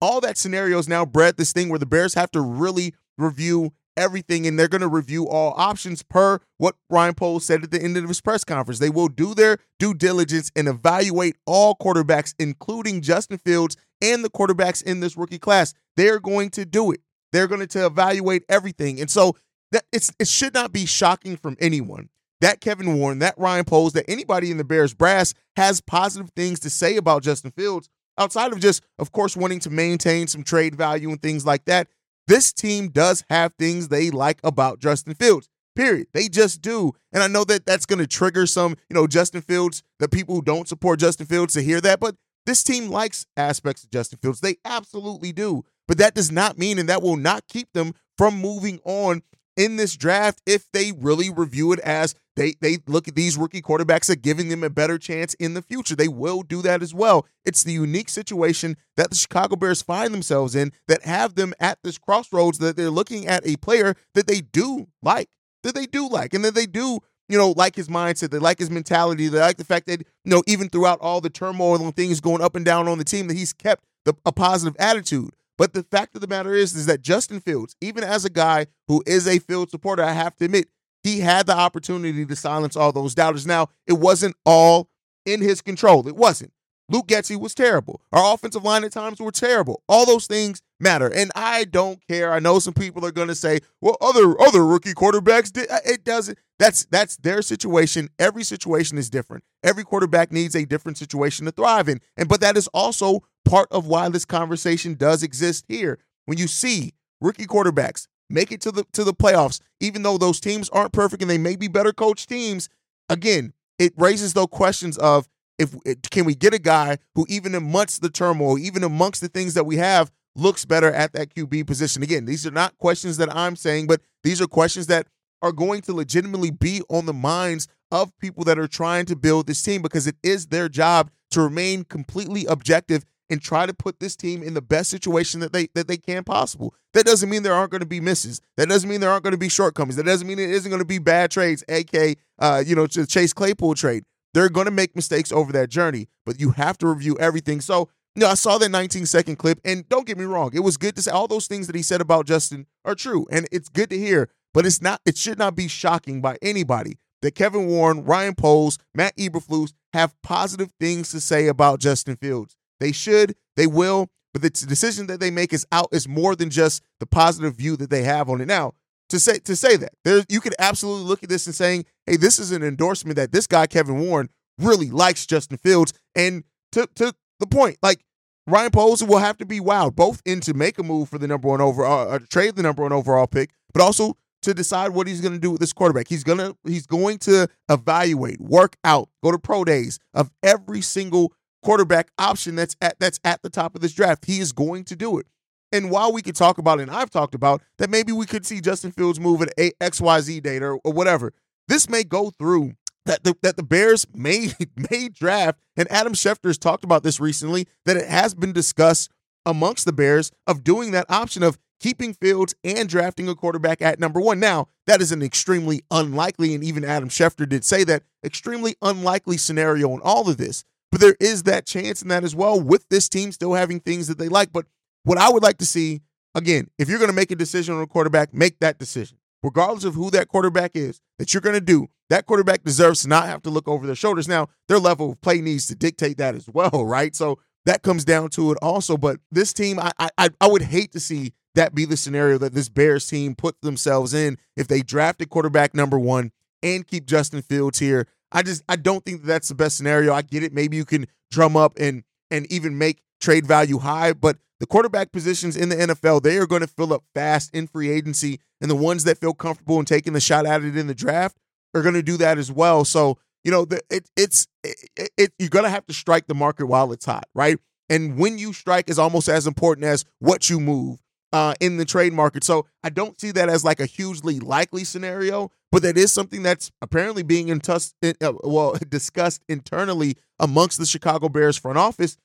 All 0.00 0.20
that 0.20 0.36
scenario 0.36 0.78
is 0.78 0.88
now 0.88 1.06
bred 1.06 1.36
this 1.36 1.52
thing 1.52 1.68
where 1.68 1.78
the 1.78 1.86
Bears 1.86 2.14
have 2.14 2.30
to 2.32 2.40
really 2.40 2.94
review 3.16 3.72
everything 3.96 4.46
and 4.46 4.58
they're 4.58 4.68
going 4.68 4.82
to 4.82 4.88
review 4.88 5.26
all 5.26 5.54
options 5.56 6.02
per 6.02 6.38
what 6.58 6.76
Ryan 6.90 7.14
Poles 7.14 7.46
said 7.46 7.64
at 7.64 7.70
the 7.70 7.82
end 7.82 7.96
of 7.96 8.06
his 8.06 8.20
press 8.20 8.44
conference. 8.44 8.78
They 8.78 8.90
will 8.90 9.08
do 9.08 9.34
their 9.34 9.58
due 9.78 9.94
diligence 9.94 10.50
and 10.54 10.68
evaluate 10.68 11.36
all 11.46 11.74
quarterbacks, 11.74 12.34
including 12.38 13.00
Justin 13.00 13.38
Fields 13.38 13.76
and 14.02 14.22
the 14.22 14.30
quarterbacks 14.30 14.82
in 14.82 15.00
this 15.00 15.16
rookie 15.16 15.38
class. 15.38 15.72
They're 15.96 16.20
going 16.20 16.50
to 16.50 16.66
do 16.66 16.92
it. 16.92 17.00
They're 17.32 17.48
going 17.48 17.66
to 17.66 17.86
evaluate 17.86 18.44
everything. 18.48 19.00
And 19.00 19.10
so 19.10 19.36
that 19.72 19.84
it's 19.92 20.12
it 20.18 20.28
should 20.28 20.54
not 20.54 20.72
be 20.72 20.86
shocking 20.86 21.36
from 21.36 21.56
anyone 21.58 22.08
that 22.40 22.60
Kevin 22.60 22.98
Warren, 22.98 23.20
that 23.20 23.38
Ryan 23.38 23.64
Poles, 23.64 23.92
that 23.94 24.04
anybody 24.08 24.50
in 24.50 24.56
the 24.56 24.64
Bears 24.64 24.94
brass 24.94 25.34
has 25.56 25.80
positive 25.80 26.30
things 26.36 26.60
to 26.60 26.70
say 26.70 26.96
about 26.96 27.22
Justin 27.22 27.50
Fields 27.50 27.88
outside 28.18 28.52
of 28.52 28.60
just, 28.60 28.82
of 28.98 29.12
course, 29.12 29.36
wanting 29.36 29.60
to 29.60 29.70
maintain 29.70 30.26
some 30.26 30.42
trade 30.42 30.74
value 30.74 31.10
and 31.10 31.20
things 31.20 31.46
like 31.46 31.64
that. 31.66 31.88
This 32.26 32.52
team 32.52 32.88
does 32.88 33.24
have 33.30 33.52
things 33.58 33.88
they 33.88 34.10
like 34.10 34.40
about 34.42 34.80
Justin 34.80 35.14
Fields. 35.14 35.48
Period. 35.76 36.06
They 36.14 36.28
just 36.28 36.62
do. 36.62 36.92
And 37.12 37.22
I 37.22 37.26
know 37.26 37.44
that 37.44 37.66
that's 37.66 37.86
going 37.86 37.98
to 37.98 38.06
trigger 38.06 38.46
some, 38.46 38.76
you 38.88 38.94
know, 38.94 39.06
Justin 39.06 39.42
Fields, 39.42 39.82
the 39.98 40.08
people 40.08 40.34
who 40.34 40.42
don't 40.42 40.66
support 40.66 41.00
Justin 41.00 41.26
Fields 41.26 41.54
to 41.54 41.62
hear 41.62 41.80
that. 41.82 42.00
But 42.00 42.16
this 42.46 42.64
team 42.64 42.88
likes 42.88 43.26
aspects 43.36 43.84
of 43.84 43.90
Justin 43.90 44.18
Fields. 44.22 44.40
They 44.40 44.56
absolutely 44.64 45.32
do. 45.32 45.64
But 45.86 45.98
that 45.98 46.14
does 46.14 46.32
not 46.32 46.58
mean, 46.58 46.78
and 46.78 46.88
that 46.88 47.02
will 47.02 47.16
not 47.16 47.46
keep 47.46 47.72
them 47.74 47.92
from 48.16 48.40
moving 48.40 48.80
on 48.84 49.22
in 49.56 49.76
this 49.76 49.96
draft 49.96 50.40
if 50.46 50.70
they 50.72 50.92
really 50.92 51.30
review 51.30 51.72
it 51.72 51.78
as 51.80 52.14
they 52.36 52.54
they 52.60 52.78
look 52.86 53.08
at 53.08 53.14
these 53.14 53.36
rookie 53.36 53.62
quarterbacks 53.62 54.10
are 54.10 54.16
giving 54.16 54.48
them 54.48 54.62
a 54.62 54.70
better 54.70 54.98
chance 54.98 55.34
in 55.34 55.54
the 55.54 55.62
future. 55.62 55.96
They 55.96 56.08
will 56.08 56.42
do 56.42 56.62
that 56.62 56.82
as 56.82 56.94
well. 56.94 57.26
It's 57.44 57.62
the 57.62 57.72
unique 57.72 58.08
situation 58.08 58.76
that 58.96 59.10
the 59.10 59.16
Chicago 59.16 59.56
Bears 59.56 59.82
find 59.82 60.12
themselves 60.12 60.54
in 60.54 60.72
that 60.88 61.04
have 61.04 61.34
them 61.34 61.54
at 61.58 61.78
this 61.82 61.98
crossroads 61.98 62.58
that 62.58 62.76
they're 62.76 62.90
looking 62.90 63.26
at 63.26 63.46
a 63.46 63.56
player 63.56 63.96
that 64.14 64.26
they 64.26 64.40
do 64.40 64.88
like, 65.02 65.28
that 65.62 65.74
they 65.74 65.86
do 65.86 66.08
like, 66.08 66.34
and 66.34 66.44
that 66.44 66.54
they 66.54 66.66
do 66.66 67.00
you 67.28 67.36
know, 67.36 67.52
like 67.56 67.74
his 67.74 67.88
mindset, 67.88 68.30
they 68.30 68.38
like 68.38 68.58
his 68.58 68.70
mentality, 68.70 69.28
they 69.28 69.40
like 69.40 69.56
the 69.56 69.64
fact 69.64 69.86
that, 69.86 70.00
you 70.00 70.30
know, 70.30 70.42
even 70.46 70.68
throughout 70.68 71.00
all 71.00 71.20
the 71.20 71.30
turmoil 71.30 71.82
and 71.82 71.96
things 71.96 72.20
going 72.20 72.42
up 72.42 72.54
and 72.54 72.64
down 72.64 72.86
on 72.86 72.98
the 72.98 73.04
team, 73.04 73.26
that 73.28 73.36
he's 73.36 73.52
kept 73.52 73.84
the, 74.04 74.14
a 74.24 74.32
positive 74.32 74.76
attitude. 74.78 75.34
But 75.58 75.72
the 75.72 75.82
fact 75.82 76.14
of 76.14 76.20
the 76.20 76.26
matter 76.26 76.54
is, 76.54 76.74
is 76.74 76.86
that 76.86 77.00
Justin 77.02 77.40
Fields, 77.40 77.76
even 77.80 78.04
as 78.04 78.24
a 78.24 78.30
guy 78.30 78.66
who 78.88 79.02
is 79.06 79.26
a 79.26 79.38
field 79.38 79.70
supporter, 79.70 80.02
I 80.02 80.12
have 80.12 80.36
to 80.36 80.44
admit, 80.44 80.68
he 81.02 81.20
had 81.20 81.46
the 81.46 81.56
opportunity 81.56 82.26
to 82.26 82.36
silence 82.36 82.76
all 82.76 82.92
those 82.92 83.14
doubters. 83.14 83.46
Now, 83.46 83.68
it 83.86 83.94
wasn't 83.94 84.36
all 84.44 84.88
in 85.24 85.40
his 85.40 85.62
control. 85.62 86.06
It 86.08 86.16
wasn't. 86.16 86.52
Luke 86.88 87.08
Getsy 87.08 87.38
was 87.38 87.54
terrible. 87.54 88.00
Our 88.12 88.34
offensive 88.34 88.62
line 88.64 88.84
at 88.84 88.92
times 88.92 89.18
were 89.18 89.32
terrible. 89.32 89.82
All 89.88 90.06
those 90.06 90.26
things 90.26 90.62
matter. 90.78 91.12
And 91.12 91.32
I 91.34 91.64
don't 91.64 92.06
care. 92.06 92.32
I 92.32 92.38
know 92.38 92.58
some 92.58 92.74
people 92.74 93.04
are 93.04 93.12
going 93.12 93.28
to 93.28 93.34
say, 93.34 93.60
well, 93.80 93.96
other 94.00 94.40
other 94.40 94.64
rookie 94.64 94.94
quarterbacks 94.94 95.52
did 95.52 95.68
it 95.84 96.04
doesn't 96.04 96.38
that's 96.58 96.84
that's 96.86 97.16
their 97.16 97.42
situation. 97.42 98.08
Every 98.18 98.44
situation 98.44 98.98
is 98.98 99.10
different. 99.10 99.44
Every 99.62 99.84
quarterback 99.84 100.30
needs 100.30 100.54
a 100.54 100.64
different 100.64 100.98
situation 100.98 101.46
to 101.46 101.52
thrive 101.52 101.88
in. 101.88 102.00
And 102.16 102.28
but 102.28 102.40
that 102.40 102.56
is 102.56 102.68
also 102.68 103.24
part 103.44 103.68
of 103.70 103.86
why 103.86 104.08
this 104.08 104.24
conversation 104.24 104.94
does 104.94 105.22
exist 105.22 105.64
here. 105.68 105.98
When 106.24 106.38
you 106.38 106.46
see 106.46 106.92
rookie 107.20 107.46
quarterbacks 107.46 108.06
make 108.30 108.52
it 108.52 108.60
to 108.62 108.70
the 108.70 108.84
to 108.92 109.02
the 109.02 109.14
playoffs, 109.14 109.60
even 109.80 110.02
though 110.02 110.18
those 110.18 110.40
teams 110.40 110.68
aren't 110.68 110.92
perfect 110.92 111.22
and 111.22 111.30
they 111.30 111.38
may 111.38 111.56
be 111.56 111.68
better 111.68 111.92
coached 111.92 112.28
teams, 112.28 112.68
again, 113.08 113.52
it 113.78 113.92
raises 113.96 114.34
those 114.34 114.48
questions 114.50 114.96
of 114.98 115.28
if 115.58 115.74
can 116.10 116.24
we 116.24 116.34
get 116.34 116.54
a 116.54 116.58
guy 116.58 116.98
who 117.14 117.26
even 117.28 117.54
amongst 117.54 118.02
the 118.02 118.10
turmoil, 118.10 118.58
even 118.58 118.84
amongst 118.84 119.20
the 119.20 119.28
things 119.28 119.54
that 119.54 119.64
we 119.64 119.76
have, 119.76 120.10
looks 120.34 120.64
better 120.64 120.92
at 120.92 121.12
that 121.14 121.34
QB 121.34 121.66
position. 121.66 122.02
Again, 122.02 122.26
these 122.26 122.46
are 122.46 122.50
not 122.50 122.76
questions 122.78 123.16
that 123.16 123.34
I'm 123.34 123.56
saying, 123.56 123.86
but 123.86 124.00
these 124.22 124.40
are 124.40 124.46
questions 124.46 124.86
that 124.88 125.06
are 125.42 125.52
going 125.52 125.80
to 125.82 125.92
legitimately 125.92 126.50
be 126.50 126.82
on 126.88 127.06
the 127.06 127.12
minds 127.12 127.68
of 127.90 128.16
people 128.18 128.44
that 128.44 128.58
are 128.58 128.68
trying 128.68 129.06
to 129.06 129.16
build 129.16 129.46
this 129.46 129.62
team 129.62 129.82
because 129.82 130.06
it 130.06 130.16
is 130.22 130.48
their 130.48 130.68
job 130.68 131.10
to 131.30 131.40
remain 131.40 131.84
completely 131.84 132.44
objective 132.46 133.04
and 133.28 133.42
try 133.42 133.66
to 133.66 133.74
put 133.74 133.98
this 133.98 134.14
team 134.14 134.42
in 134.42 134.54
the 134.54 134.62
best 134.62 134.88
situation 134.88 135.40
that 135.40 135.52
they 135.52 135.68
that 135.74 135.88
they 135.88 135.96
can 135.96 136.22
possible. 136.22 136.74
That 136.92 137.06
doesn't 137.06 137.28
mean 137.28 137.42
there 137.42 137.54
aren't 137.54 137.72
going 137.72 137.80
to 137.80 137.86
be 137.86 138.00
misses. 138.00 138.40
That 138.56 138.68
doesn't 138.68 138.88
mean 138.88 139.00
there 139.00 139.10
aren't 139.10 139.24
going 139.24 139.32
to 139.32 139.38
be 139.38 139.48
shortcomings. 139.48 139.96
That 139.96 140.06
doesn't 140.06 140.26
mean 140.26 140.38
it 140.38 140.50
isn't 140.50 140.70
going 140.70 140.80
to 140.80 140.86
be 140.86 140.98
bad 140.98 141.30
trades, 141.30 141.64
aka 141.68 142.14
uh, 142.38 142.62
you 142.64 142.74
know, 142.74 142.86
the 142.86 143.06
Chase 143.06 143.32
Claypool 143.32 143.74
trade. 143.74 144.04
They're 144.34 144.48
going 144.48 144.66
to 144.66 144.70
make 144.70 144.94
mistakes 144.94 145.32
over 145.32 145.52
that 145.52 145.70
journey, 145.70 146.08
but 146.24 146.40
you 146.40 146.50
have 146.50 146.78
to 146.78 146.86
review 146.86 147.16
everything. 147.18 147.60
So, 147.60 147.88
you 148.14 148.20
know, 148.20 148.28
I 148.28 148.34
saw 148.34 148.58
that 148.58 148.70
19 148.70 149.06
second 149.06 149.36
clip, 149.36 149.60
and 149.64 149.88
don't 149.88 150.06
get 150.06 150.18
me 150.18 150.24
wrong, 150.24 150.50
it 150.54 150.60
was 150.60 150.76
good 150.76 150.96
to 150.96 151.02
say 151.02 151.10
all 151.10 151.28
those 151.28 151.46
things 151.46 151.66
that 151.66 151.76
he 151.76 151.82
said 151.82 152.00
about 152.00 152.26
Justin 152.26 152.66
are 152.84 152.94
true, 152.94 153.26
and 153.30 153.46
it's 153.50 153.68
good 153.68 153.90
to 153.90 153.98
hear. 153.98 154.30
But 154.54 154.64
it's 154.64 154.80
not. 154.80 155.02
It 155.04 155.18
should 155.18 155.38
not 155.38 155.54
be 155.54 155.68
shocking 155.68 156.22
by 156.22 156.38
anybody 156.40 156.98
that 157.20 157.34
Kevin 157.34 157.66
Warren, 157.66 158.04
Ryan 158.04 158.34
Poles, 158.34 158.78
Matt 158.94 159.16
Eberflus 159.16 159.72
have 159.92 160.14
positive 160.22 160.70
things 160.80 161.10
to 161.10 161.20
say 161.20 161.46
about 161.46 161.80
Justin 161.80 162.16
Fields. 162.16 162.56
They 162.80 162.92
should, 162.92 163.34
they 163.56 163.66
will, 163.66 164.08
but 164.32 164.42
the 164.42 164.50
decision 164.50 165.06
that 165.06 165.20
they 165.20 165.30
make 165.30 165.52
is 165.52 165.66
out 165.72 165.88
is 165.92 166.06
more 166.06 166.36
than 166.36 166.50
just 166.50 166.82
the 167.00 167.06
positive 167.06 167.56
view 167.56 167.76
that 167.76 167.90
they 167.90 168.02
have 168.02 168.28
on 168.28 168.40
it. 168.40 168.46
Now, 168.46 168.72
to 169.08 169.20
say 169.20 169.38
to 169.38 169.56
say 169.56 169.76
that 169.76 169.92
there, 170.04 170.24
you 170.28 170.40
could 170.40 170.54
absolutely 170.58 171.04
look 171.04 171.22
at 171.22 171.28
this 171.28 171.46
and 171.46 171.54
saying, 171.54 171.84
"Hey, 172.06 172.16
this 172.16 172.38
is 172.38 172.52
an 172.52 172.62
endorsement 172.62 173.16
that 173.16 173.32
this 173.32 173.46
guy 173.46 173.66
Kevin 173.66 173.98
Warren 174.00 174.28
really 174.58 174.90
likes 174.90 175.26
Justin 175.26 175.58
Fields." 175.58 175.92
And 176.14 176.44
to 176.72 176.88
to 176.96 177.14
the 177.40 177.46
point, 177.46 177.78
like 177.82 178.04
Ryan 178.46 178.70
Poles 178.70 179.02
will 179.02 179.18
have 179.18 179.38
to 179.38 179.46
be 179.46 179.60
wowed 179.60 179.96
both 179.96 180.22
in 180.24 180.40
to 180.40 180.54
make 180.54 180.78
a 180.78 180.82
move 180.82 181.08
for 181.08 181.18
the 181.18 181.26
number 181.26 181.48
one 181.48 181.60
overall, 181.60 182.10
uh, 182.10 182.18
trade 182.30 182.56
the 182.56 182.62
number 182.62 182.82
one 182.82 182.92
overall 182.92 183.26
pick, 183.26 183.50
but 183.72 183.82
also 183.82 184.16
to 184.42 184.54
decide 184.54 184.90
what 184.90 185.08
he's 185.08 185.20
going 185.20 185.32
to 185.32 185.40
do 185.40 185.50
with 185.50 185.60
this 185.60 185.72
quarterback. 185.72 186.08
He's 186.08 186.24
gonna 186.24 186.54
he's 186.64 186.86
going 186.86 187.18
to 187.18 187.48
evaluate, 187.68 188.40
work 188.40 188.76
out, 188.84 189.08
go 189.22 189.32
to 189.32 189.38
pro 189.38 189.64
days 189.64 189.98
of 190.14 190.30
every 190.42 190.80
single 190.80 191.32
quarterback 191.64 192.10
option 192.18 192.54
that's 192.54 192.76
at 192.80 192.98
that's 193.00 193.18
at 193.24 193.42
the 193.42 193.50
top 193.50 193.74
of 193.74 193.80
this 193.80 193.92
draft. 193.92 194.24
He 194.24 194.38
is 194.38 194.52
going 194.52 194.84
to 194.84 194.96
do 194.96 195.18
it. 195.18 195.26
And 195.72 195.90
while 195.90 196.12
we 196.12 196.22
could 196.22 196.36
talk 196.36 196.58
about, 196.58 196.80
and 196.80 196.90
I've 196.90 197.10
talked 197.10 197.34
about, 197.34 197.62
that 197.78 197.90
maybe 197.90 198.12
we 198.12 198.26
could 198.26 198.46
see 198.46 198.60
Justin 198.60 198.92
Fields 198.92 199.18
move 199.18 199.42
at 199.42 199.52
a 199.58 199.72
XYZ 199.80 200.42
date 200.42 200.62
or, 200.62 200.76
or 200.76 200.92
whatever, 200.92 201.32
this 201.68 201.88
may 201.88 202.04
go 202.04 202.30
through 202.30 202.74
that 203.04 203.24
the, 203.24 203.34
that 203.42 203.56
the 203.56 203.62
Bears 203.62 204.06
may, 204.14 204.52
may 204.90 205.08
draft. 205.08 205.58
And 205.76 205.90
Adam 205.90 206.12
Schefter's 206.12 206.58
talked 206.58 206.84
about 206.84 207.02
this 207.02 207.20
recently, 207.20 207.66
that 207.84 207.96
it 207.96 208.08
has 208.08 208.34
been 208.34 208.52
discussed 208.52 209.10
amongst 209.44 209.84
the 209.84 209.92
Bears 209.92 210.32
of 210.46 210.64
doing 210.64 210.90
that 210.92 211.06
option 211.08 211.42
of 211.42 211.58
keeping 211.78 212.14
Fields 212.14 212.54
and 212.64 212.88
drafting 212.88 213.28
a 213.28 213.34
quarterback 213.34 213.82
at 213.82 214.00
number 214.00 214.20
one. 214.20 214.40
Now, 214.40 214.68
that 214.86 215.00
is 215.00 215.12
an 215.12 215.22
extremely 215.22 215.82
unlikely, 215.90 216.54
and 216.54 216.64
even 216.64 216.84
Adam 216.84 217.08
Schefter 217.08 217.48
did 217.48 217.64
say 217.64 217.84
that, 217.84 218.02
extremely 218.24 218.76
unlikely 218.82 219.36
scenario 219.36 219.92
in 219.94 220.00
all 220.00 220.28
of 220.28 220.36
this. 220.36 220.64
But 220.90 221.00
there 221.00 221.16
is 221.20 221.42
that 221.44 221.66
chance 221.66 222.02
in 222.02 222.08
that 222.08 222.24
as 222.24 222.34
well 222.34 222.60
with 222.60 222.88
this 222.88 223.08
team 223.08 223.32
still 223.32 223.54
having 223.54 223.80
things 223.80 224.08
that 224.08 224.18
they 224.18 224.28
like. 224.28 224.52
But 224.52 224.66
what 225.06 225.18
I 225.18 225.30
would 225.30 225.42
like 225.42 225.58
to 225.58 225.66
see, 225.66 226.02
again, 226.34 226.68
if 226.78 226.88
you're 226.88 226.98
going 226.98 227.10
to 227.10 227.16
make 227.16 227.30
a 227.30 227.36
decision 227.36 227.74
on 227.74 227.80
a 227.80 227.86
quarterback, 227.86 228.34
make 228.34 228.58
that 228.58 228.78
decision. 228.78 229.18
Regardless 229.42 229.84
of 229.84 229.94
who 229.94 230.10
that 230.10 230.26
quarterback 230.28 230.72
is 230.74 231.00
that 231.18 231.32
you're 231.32 231.40
going 231.40 231.54
to 231.54 231.60
do, 231.60 231.86
that 232.10 232.26
quarterback 232.26 232.64
deserves 232.64 233.02
to 233.02 233.08
not 233.08 233.26
have 233.26 233.42
to 233.42 233.50
look 233.50 233.68
over 233.68 233.86
their 233.86 233.94
shoulders. 233.94 234.26
Now, 234.26 234.48
their 234.66 234.80
level 234.80 235.12
of 235.12 235.20
play 235.20 235.40
needs 235.40 235.68
to 235.68 235.76
dictate 235.76 236.18
that 236.18 236.34
as 236.34 236.48
well, 236.48 236.84
right? 236.84 237.14
So 237.14 237.38
that 237.66 237.82
comes 237.82 238.04
down 238.04 238.30
to 238.30 238.50
it 238.50 238.58
also. 238.60 238.96
But 238.96 239.20
this 239.30 239.52
team, 239.52 239.78
I 239.78 239.92
I, 240.18 240.30
I 240.40 240.48
would 240.48 240.62
hate 240.62 240.92
to 240.92 241.00
see 241.00 241.32
that 241.54 241.74
be 241.74 241.84
the 241.84 241.96
scenario 241.96 242.38
that 242.38 242.54
this 242.54 242.68
Bears 242.68 243.06
team 243.06 243.34
put 243.34 243.60
themselves 243.62 244.12
in 244.12 244.38
if 244.56 244.66
they 244.66 244.82
drafted 244.82 245.30
quarterback 245.30 245.74
number 245.74 245.98
one 245.98 246.32
and 246.62 246.86
keep 246.86 247.06
Justin 247.06 247.42
Fields 247.42 247.78
here. 247.78 248.08
I 248.32 248.42
just 248.42 248.62
I 248.68 248.76
don't 248.76 249.04
think 249.04 249.22
that 249.22 249.28
that's 249.28 249.48
the 249.48 249.54
best 249.54 249.76
scenario. 249.76 250.12
I 250.12 250.22
get 250.22 250.42
it. 250.42 250.52
Maybe 250.52 250.76
you 250.76 250.84
can 250.84 251.06
drum 251.30 251.56
up 251.56 251.74
and 251.78 252.02
and 252.30 252.50
even 252.50 252.78
make 252.78 253.02
trade 253.20 253.46
value 253.46 253.78
high, 253.78 254.12
but 254.12 254.38
the 254.60 254.66
quarterback 254.66 255.12
positions 255.12 255.56
in 255.56 255.68
the 255.68 255.76
NFL, 255.76 256.22
they 256.22 256.38
are 256.38 256.46
going 256.46 256.62
to 256.62 256.66
fill 256.66 256.92
up 256.92 257.04
fast 257.14 257.54
in 257.54 257.66
free 257.66 257.90
agency. 257.90 258.40
And 258.60 258.70
the 258.70 258.76
ones 258.76 259.04
that 259.04 259.18
feel 259.18 259.34
comfortable 259.34 259.78
in 259.78 259.84
taking 259.84 260.12
the 260.12 260.20
shot 260.20 260.46
at 260.46 260.64
it 260.64 260.76
in 260.76 260.86
the 260.86 260.94
draft 260.94 261.36
are 261.74 261.82
going 261.82 261.94
to 261.94 262.02
do 262.02 262.16
that 262.16 262.38
as 262.38 262.50
well. 262.50 262.84
So, 262.84 263.18
you 263.44 263.50
know, 263.50 263.64
the, 263.64 263.80
it, 263.90 264.08
it's 264.16 264.48
it, 264.64 265.10
it, 265.16 265.32
you're 265.38 265.50
going 265.50 265.64
to 265.64 265.70
have 265.70 265.86
to 265.86 265.94
strike 265.94 266.26
the 266.26 266.34
market 266.34 266.66
while 266.66 266.92
it's 266.92 267.04
hot, 267.04 267.28
right? 267.34 267.58
And 267.88 268.18
when 268.18 268.38
you 268.38 268.52
strike 268.52 268.88
is 268.88 268.98
almost 268.98 269.28
as 269.28 269.46
important 269.46 269.84
as 269.84 270.04
what 270.18 270.48
you 270.50 270.58
move 270.58 271.00
uh, 271.32 271.54
in 271.60 271.76
the 271.76 271.84
trade 271.84 272.12
market. 272.12 272.44
So 272.44 272.66
I 272.82 272.88
don't 272.88 273.20
see 273.20 273.30
that 273.32 273.48
as 273.48 273.64
like 273.64 273.78
a 273.78 273.86
hugely 273.86 274.40
likely 274.40 274.84
scenario, 274.84 275.50
but 275.70 275.82
that 275.82 275.98
is 275.98 276.12
something 276.12 276.42
that's 276.42 276.70
apparently 276.80 277.22
being 277.22 277.48
in 277.48 277.60
tuss- 277.60 277.94
uh, 278.02 278.32
well 278.42 278.76
discussed 278.88 279.42
internally 279.48 280.16
amongst 280.38 280.78
the 280.78 280.86
Chicago 280.86 281.28
Bears 281.28 281.56
front 281.56 281.78
office 281.78 282.16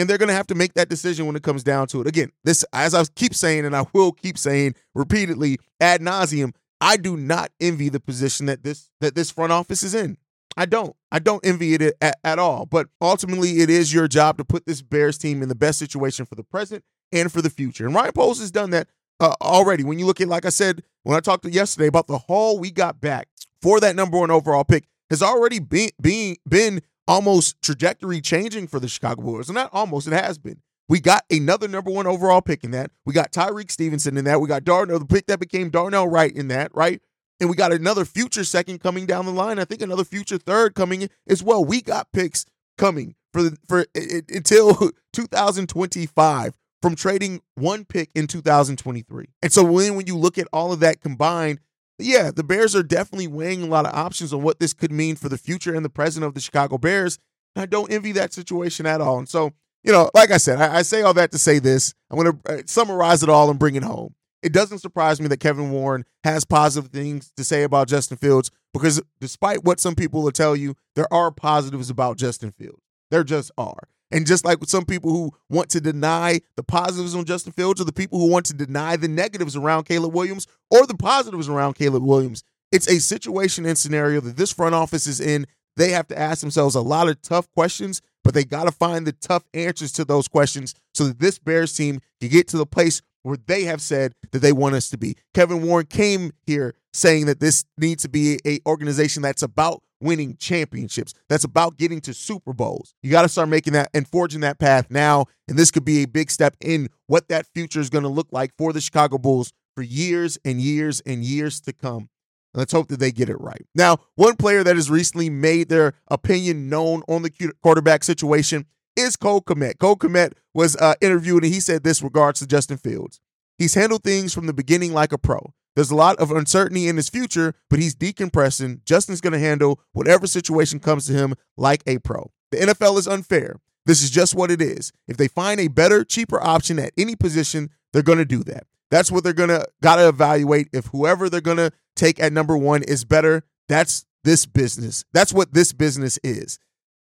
and 0.00 0.08
they're 0.08 0.18
going 0.18 0.28
to 0.28 0.34
have 0.34 0.46
to 0.48 0.54
make 0.54 0.74
that 0.74 0.88
decision 0.88 1.26
when 1.26 1.36
it 1.36 1.42
comes 1.42 1.62
down 1.62 1.86
to 1.88 2.00
it. 2.00 2.06
Again, 2.06 2.32
this, 2.42 2.64
as 2.72 2.94
I 2.94 3.04
keep 3.14 3.34
saying, 3.34 3.66
and 3.66 3.76
I 3.76 3.84
will 3.92 4.12
keep 4.12 4.38
saying 4.38 4.74
repeatedly 4.94 5.58
ad 5.80 6.00
nauseum, 6.00 6.54
I 6.80 6.96
do 6.96 7.16
not 7.16 7.50
envy 7.60 7.90
the 7.90 8.00
position 8.00 8.46
that 8.46 8.64
this 8.64 8.90
that 9.00 9.14
this 9.14 9.30
front 9.30 9.52
office 9.52 9.82
is 9.82 9.94
in. 9.94 10.16
I 10.56 10.64
don't. 10.64 10.96
I 11.12 11.18
don't 11.18 11.44
envy 11.44 11.74
it 11.74 11.96
at, 12.00 12.18
at 12.24 12.38
all. 12.38 12.66
But 12.66 12.88
ultimately, 13.00 13.60
it 13.60 13.68
is 13.70 13.92
your 13.92 14.08
job 14.08 14.38
to 14.38 14.44
put 14.44 14.66
this 14.66 14.82
Bears 14.82 15.18
team 15.18 15.42
in 15.42 15.48
the 15.48 15.54
best 15.54 15.78
situation 15.78 16.24
for 16.24 16.34
the 16.34 16.42
present 16.42 16.82
and 17.12 17.30
for 17.30 17.42
the 17.42 17.50
future. 17.50 17.86
And 17.86 17.94
Ryan 17.94 18.12
Poles 18.12 18.40
has 18.40 18.50
done 18.50 18.70
that 18.70 18.88
uh, 19.20 19.34
already. 19.42 19.84
When 19.84 19.98
you 19.98 20.06
look 20.06 20.20
at, 20.20 20.28
like 20.28 20.46
I 20.46 20.50
said, 20.50 20.82
when 21.02 21.16
I 21.16 21.20
talked 21.20 21.46
yesterday 21.46 21.86
about 21.86 22.06
the 22.06 22.18
haul 22.18 22.58
we 22.58 22.70
got 22.70 23.00
back 23.00 23.28
for 23.62 23.78
that 23.80 23.94
number 23.94 24.18
one 24.18 24.30
overall 24.30 24.64
pick, 24.64 24.86
has 25.10 25.22
already 25.22 25.58
been 25.58 25.90
being 26.00 26.36
been 26.48 26.80
almost 27.10 27.60
trajectory 27.60 28.20
changing 28.20 28.68
for 28.68 28.78
the 28.78 28.86
Chicago 28.86 29.22
Bulls. 29.22 29.48
And 29.48 29.56
not 29.56 29.70
almost, 29.72 30.06
it 30.06 30.12
has 30.12 30.38
been. 30.38 30.62
We 30.88 31.00
got 31.00 31.24
another 31.28 31.66
number 31.66 31.90
one 31.90 32.06
overall 32.06 32.40
pick 32.40 32.62
in 32.62 32.70
that. 32.70 32.92
We 33.04 33.12
got 33.12 33.32
Tyrique 33.32 33.70
Stevenson 33.70 34.16
in 34.16 34.24
that. 34.26 34.40
We 34.40 34.46
got 34.46 34.64
Darnell, 34.64 35.00
the 35.00 35.04
pick 35.04 35.26
that 35.26 35.40
became 35.40 35.70
Darnell 35.70 36.08
Wright 36.08 36.34
in 36.34 36.48
that, 36.48 36.70
right? 36.74 37.02
And 37.40 37.50
we 37.50 37.56
got 37.56 37.72
another 37.72 38.04
future 38.04 38.44
second 38.44 38.80
coming 38.80 39.06
down 39.06 39.26
the 39.26 39.32
line. 39.32 39.58
I 39.58 39.64
think 39.64 39.82
another 39.82 40.04
future 40.04 40.38
third 40.38 40.74
coming 40.74 41.02
in 41.02 41.08
as 41.28 41.42
well. 41.42 41.64
We 41.64 41.82
got 41.82 42.12
picks 42.12 42.46
coming 42.78 43.16
for 43.32 43.42
the, 43.42 43.56
for 43.68 43.86
it, 43.94 44.30
until 44.30 44.90
2025 45.12 46.54
from 46.80 46.94
trading 46.94 47.40
one 47.56 47.84
pick 47.84 48.10
in 48.14 48.26
2023. 48.26 49.26
And 49.42 49.52
so 49.52 49.64
when 49.64 49.96
when 49.96 50.06
you 50.06 50.16
look 50.16 50.38
at 50.38 50.48
all 50.52 50.72
of 50.72 50.80
that 50.80 51.00
combined, 51.00 51.60
yeah, 52.02 52.30
the 52.30 52.44
Bears 52.44 52.74
are 52.74 52.82
definitely 52.82 53.26
weighing 53.26 53.62
a 53.62 53.66
lot 53.66 53.86
of 53.86 53.94
options 53.94 54.32
on 54.32 54.42
what 54.42 54.60
this 54.60 54.72
could 54.72 54.92
mean 54.92 55.16
for 55.16 55.28
the 55.28 55.38
future 55.38 55.74
and 55.74 55.84
the 55.84 55.90
present 55.90 56.24
of 56.24 56.34
the 56.34 56.40
Chicago 56.40 56.78
Bears. 56.78 57.18
I 57.56 57.66
don't 57.66 57.90
envy 57.92 58.12
that 58.12 58.32
situation 58.32 58.86
at 58.86 59.00
all. 59.00 59.18
And 59.18 59.28
so, 59.28 59.52
you 59.82 59.92
know, 59.92 60.10
like 60.14 60.30
I 60.30 60.36
said, 60.36 60.60
I, 60.60 60.78
I 60.78 60.82
say 60.82 61.02
all 61.02 61.14
that 61.14 61.32
to 61.32 61.38
say 61.38 61.58
this. 61.58 61.94
I'm 62.10 62.18
going 62.18 62.32
to 62.32 62.52
uh, 62.52 62.62
summarize 62.66 63.22
it 63.22 63.28
all 63.28 63.50
and 63.50 63.58
bring 63.58 63.74
it 63.76 63.82
home. 63.82 64.14
It 64.42 64.52
doesn't 64.52 64.78
surprise 64.78 65.20
me 65.20 65.28
that 65.28 65.40
Kevin 65.40 65.70
Warren 65.70 66.04
has 66.24 66.44
positive 66.44 66.90
things 66.90 67.32
to 67.36 67.44
say 67.44 67.62
about 67.62 67.88
Justin 67.88 68.16
Fields 68.16 68.50
because 68.72 69.02
despite 69.20 69.64
what 69.64 69.80
some 69.80 69.94
people 69.94 70.22
will 70.22 70.32
tell 70.32 70.56
you, 70.56 70.76
there 70.94 71.12
are 71.12 71.30
positives 71.30 71.90
about 71.90 72.16
Justin 72.16 72.52
Fields. 72.52 72.80
There 73.10 73.24
just 73.24 73.50
are. 73.58 73.88
And 74.10 74.26
just 74.26 74.44
like 74.44 74.60
with 74.60 74.68
some 74.70 74.84
people 74.84 75.10
who 75.10 75.32
want 75.48 75.70
to 75.70 75.80
deny 75.80 76.40
the 76.56 76.62
positives 76.62 77.14
on 77.14 77.24
Justin 77.24 77.52
Fields, 77.52 77.80
or 77.80 77.84
the 77.84 77.92
people 77.92 78.18
who 78.18 78.28
want 78.28 78.46
to 78.46 78.54
deny 78.54 78.96
the 78.96 79.08
negatives 79.08 79.56
around 79.56 79.84
Caleb 79.84 80.12
Williams, 80.12 80.46
or 80.70 80.86
the 80.86 80.96
positives 80.96 81.48
around 81.48 81.74
Caleb 81.74 82.02
Williams, 82.02 82.42
it's 82.72 82.88
a 82.88 83.00
situation 83.00 83.66
and 83.66 83.78
scenario 83.78 84.20
that 84.20 84.36
this 84.36 84.52
front 84.52 84.74
office 84.74 85.06
is 85.06 85.20
in. 85.20 85.46
They 85.76 85.90
have 85.90 86.08
to 86.08 86.18
ask 86.18 86.40
themselves 86.40 86.74
a 86.74 86.80
lot 86.80 87.08
of 87.08 87.22
tough 87.22 87.50
questions, 87.52 88.02
but 88.24 88.34
they 88.34 88.44
got 88.44 88.64
to 88.64 88.72
find 88.72 89.06
the 89.06 89.12
tough 89.12 89.44
answers 89.54 89.92
to 89.92 90.04
those 90.04 90.28
questions 90.28 90.74
so 90.92 91.04
that 91.04 91.18
this 91.18 91.38
Bears 91.38 91.74
team 91.74 92.00
can 92.20 92.30
get 92.30 92.48
to 92.48 92.56
the 92.56 92.66
place 92.66 93.02
where 93.22 93.38
they 93.46 93.64
have 93.64 93.80
said 93.80 94.14
that 94.32 94.40
they 94.40 94.52
want 94.52 94.74
us 94.74 94.88
to 94.90 94.98
be. 94.98 95.16
Kevin 95.34 95.62
Warren 95.62 95.86
came 95.86 96.32
here 96.46 96.74
saying 96.92 97.26
that 97.26 97.40
this 97.40 97.64
needs 97.78 98.02
to 98.02 98.08
be 98.08 98.38
a 98.46 98.60
organization 98.66 99.22
that's 99.22 99.42
about 99.42 99.82
winning 100.00 100.36
championships, 100.38 101.12
that's 101.28 101.44
about 101.44 101.76
getting 101.76 102.00
to 102.00 102.14
Super 102.14 102.52
Bowls. 102.52 102.94
You 103.02 103.10
got 103.10 103.22
to 103.22 103.28
start 103.28 103.48
making 103.48 103.74
that 103.74 103.90
and 103.92 104.08
forging 104.08 104.40
that 104.40 104.58
path 104.58 104.90
now. 104.90 105.26
And 105.46 105.58
this 105.58 105.70
could 105.70 105.84
be 105.84 106.02
a 106.02 106.08
big 106.08 106.30
step 106.30 106.56
in 106.60 106.88
what 107.06 107.28
that 107.28 107.46
future 107.54 107.80
is 107.80 107.90
going 107.90 108.04
to 108.04 108.08
look 108.08 108.28
like 108.30 108.52
for 108.56 108.72
the 108.72 108.80
Chicago 108.80 109.18
Bulls 109.18 109.52
for 109.74 109.82
years 109.82 110.38
and 110.44 110.60
years 110.60 111.00
and 111.04 111.22
years 111.22 111.60
to 111.62 111.72
come. 111.72 112.08
Let's 112.54 112.72
hope 112.72 112.88
that 112.88 112.98
they 112.98 113.12
get 113.12 113.28
it 113.28 113.40
right. 113.40 113.64
Now, 113.74 113.98
one 114.16 114.34
player 114.34 114.64
that 114.64 114.74
has 114.74 114.90
recently 114.90 115.30
made 115.30 115.68
their 115.68 115.94
opinion 116.08 116.68
known 116.68 117.02
on 117.08 117.22
the 117.22 117.52
quarterback 117.62 118.02
situation 118.02 118.66
is 119.00 119.16
Cole 119.16 119.42
Kmet. 119.42 119.78
Cole 119.78 119.96
Kmet 119.96 120.32
was 120.54 120.76
uh, 120.76 120.94
interviewed 121.00 121.44
and 121.44 121.52
he 121.52 121.60
said 121.60 121.84
this 121.84 122.02
regards 122.02 122.40
to 122.40 122.46
Justin 122.46 122.76
Fields. 122.78 123.20
He's 123.58 123.74
handled 123.74 124.04
things 124.04 124.32
from 124.32 124.46
the 124.46 124.54
beginning 124.54 124.92
like 124.92 125.12
a 125.12 125.18
pro. 125.18 125.52
There's 125.76 125.90
a 125.90 125.96
lot 125.96 126.18
of 126.18 126.30
uncertainty 126.30 126.88
in 126.88 126.96
his 126.96 127.08
future, 127.08 127.54
but 127.68 127.78
he's 127.78 127.94
decompressing. 127.94 128.84
Justin's 128.84 129.20
going 129.20 129.32
to 129.32 129.38
handle 129.38 129.80
whatever 129.92 130.26
situation 130.26 130.80
comes 130.80 131.06
to 131.06 131.12
him 131.12 131.34
like 131.56 131.82
a 131.86 131.98
pro. 131.98 132.30
The 132.50 132.58
NFL 132.58 132.98
is 132.98 133.06
unfair. 133.06 133.56
This 133.86 134.02
is 134.02 134.10
just 134.10 134.34
what 134.34 134.50
it 134.50 134.60
is. 134.60 134.92
If 135.06 135.16
they 135.16 135.28
find 135.28 135.60
a 135.60 135.68
better, 135.68 136.04
cheaper 136.04 136.42
option 136.42 136.78
at 136.78 136.92
any 136.98 137.16
position, 137.16 137.70
they're 137.92 138.02
going 138.02 138.18
to 138.18 138.24
do 138.24 138.42
that. 138.44 138.66
That's 138.90 139.10
what 139.10 139.24
they're 139.24 139.32
going 139.32 139.50
to 139.50 139.66
got 139.82 139.96
to 139.96 140.08
evaluate. 140.08 140.68
If 140.72 140.86
whoever 140.86 141.30
they're 141.30 141.40
going 141.40 141.56
to 141.58 141.72
take 141.96 142.20
at 142.20 142.32
number 142.32 142.56
one 142.56 142.82
is 142.82 143.04
better, 143.04 143.44
that's 143.68 144.04
this 144.24 144.46
business. 144.46 145.04
That's 145.12 145.32
what 145.32 145.54
this 145.54 145.72
business 145.72 146.18
is. 146.24 146.58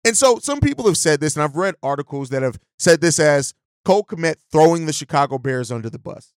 And 0.07 0.15
so 0.15 0.39
some 0.39 0.61
people 0.61 0.85
have 0.85 0.95
said 0.95 1.19
this, 1.19 1.35
and 1.35 1.43
I've 1.43 1.57
read 1.57 1.75
articles 1.83 2.29
that 2.29 2.41
have 2.41 2.57
said 2.79 3.01
this 3.01 3.19
as 3.19 3.53
Cole 3.83 4.05
Kmet 4.05 4.35
throwing 4.49 4.85
the 4.85 4.93
Chicago 4.93 5.37
Bears 5.37 5.69
under 5.69 5.89
the 5.89 5.99
bus. 5.99 6.31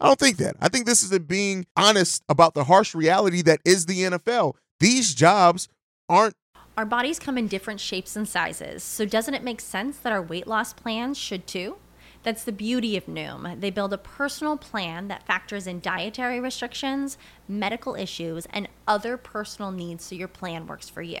I 0.00 0.08
don't 0.08 0.18
think 0.18 0.38
that. 0.38 0.56
I 0.60 0.68
think 0.68 0.84
this 0.84 1.04
is 1.04 1.16
being 1.20 1.64
honest 1.76 2.24
about 2.28 2.54
the 2.54 2.64
harsh 2.64 2.92
reality 2.92 3.40
that 3.42 3.60
is 3.64 3.86
the 3.86 4.00
NFL. 4.00 4.54
These 4.80 5.14
jobs 5.14 5.68
aren't. 6.08 6.34
Our 6.76 6.84
bodies 6.84 7.20
come 7.20 7.38
in 7.38 7.46
different 7.46 7.78
shapes 7.78 8.16
and 8.16 8.28
sizes, 8.28 8.82
so 8.82 9.04
doesn't 9.06 9.34
it 9.34 9.44
make 9.44 9.60
sense 9.60 9.96
that 9.98 10.12
our 10.12 10.20
weight 10.20 10.48
loss 10.48 10.72
plans 10.72 11.16
should 11.16 11.46
too? 11.46 11.76
That's 12.24 12.42
the 12.42 12.50
beauty 12.50 12.96
of 12.96 13.06
Noom. 13.06 13.60
They 13.60 13.70
build 13.70 13.92
a 13.92 13.98
personal 13.98 14.56
plan 14.56 15.06
that 15.06 15.24
factors 15.24 15.68
in 15.68 15.78
dietary 15.78 16.40
restrictions, 16.40 17.16
medical 17.46 17.94
issues, 17.94 18.48
and 18.50 18.68
other 18.88 19.16
personal 19.16 19.70
needs 19.70 20.02
so 20.02 20.16
your 20.16 20.26
plan 20.26 20.66
works 20.66 20.88
for 20.88 21.02
you. 21.02 21.20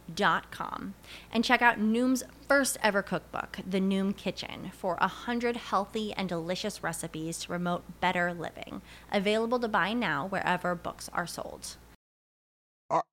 Dot 0.15 0.51
com 0.51 0.93
and 1.31 1.43
check 1.43 1.61
out 1.61 1.79
Noom's 1.79 2.23
first 2.47 2.77
ever 2.83 3.01
cookbook, 3.01 3.59
The 3.67 3.79
Noom 3.79 4.15
Kitchen, 4.15 4.71
for 4.73 4.97
a 4.99 5.07
hundred 5.07 5.55
healthy 5.57 6.13
and 6.13 6.27
delicious 6.27 6.83
recipes 6.83 7.39
to 7.39 7.47
promote 7.47 8.01
better 8.01 8.33
living. 8.33 8.81
Available 9.11 9.59
to 9.59 9.67
buy 9.67 9.93
now 9.93 10.27
wherever 10.27 10.75
books 10.75 11.09
are 11.13 11.27
sold 11.27 11.77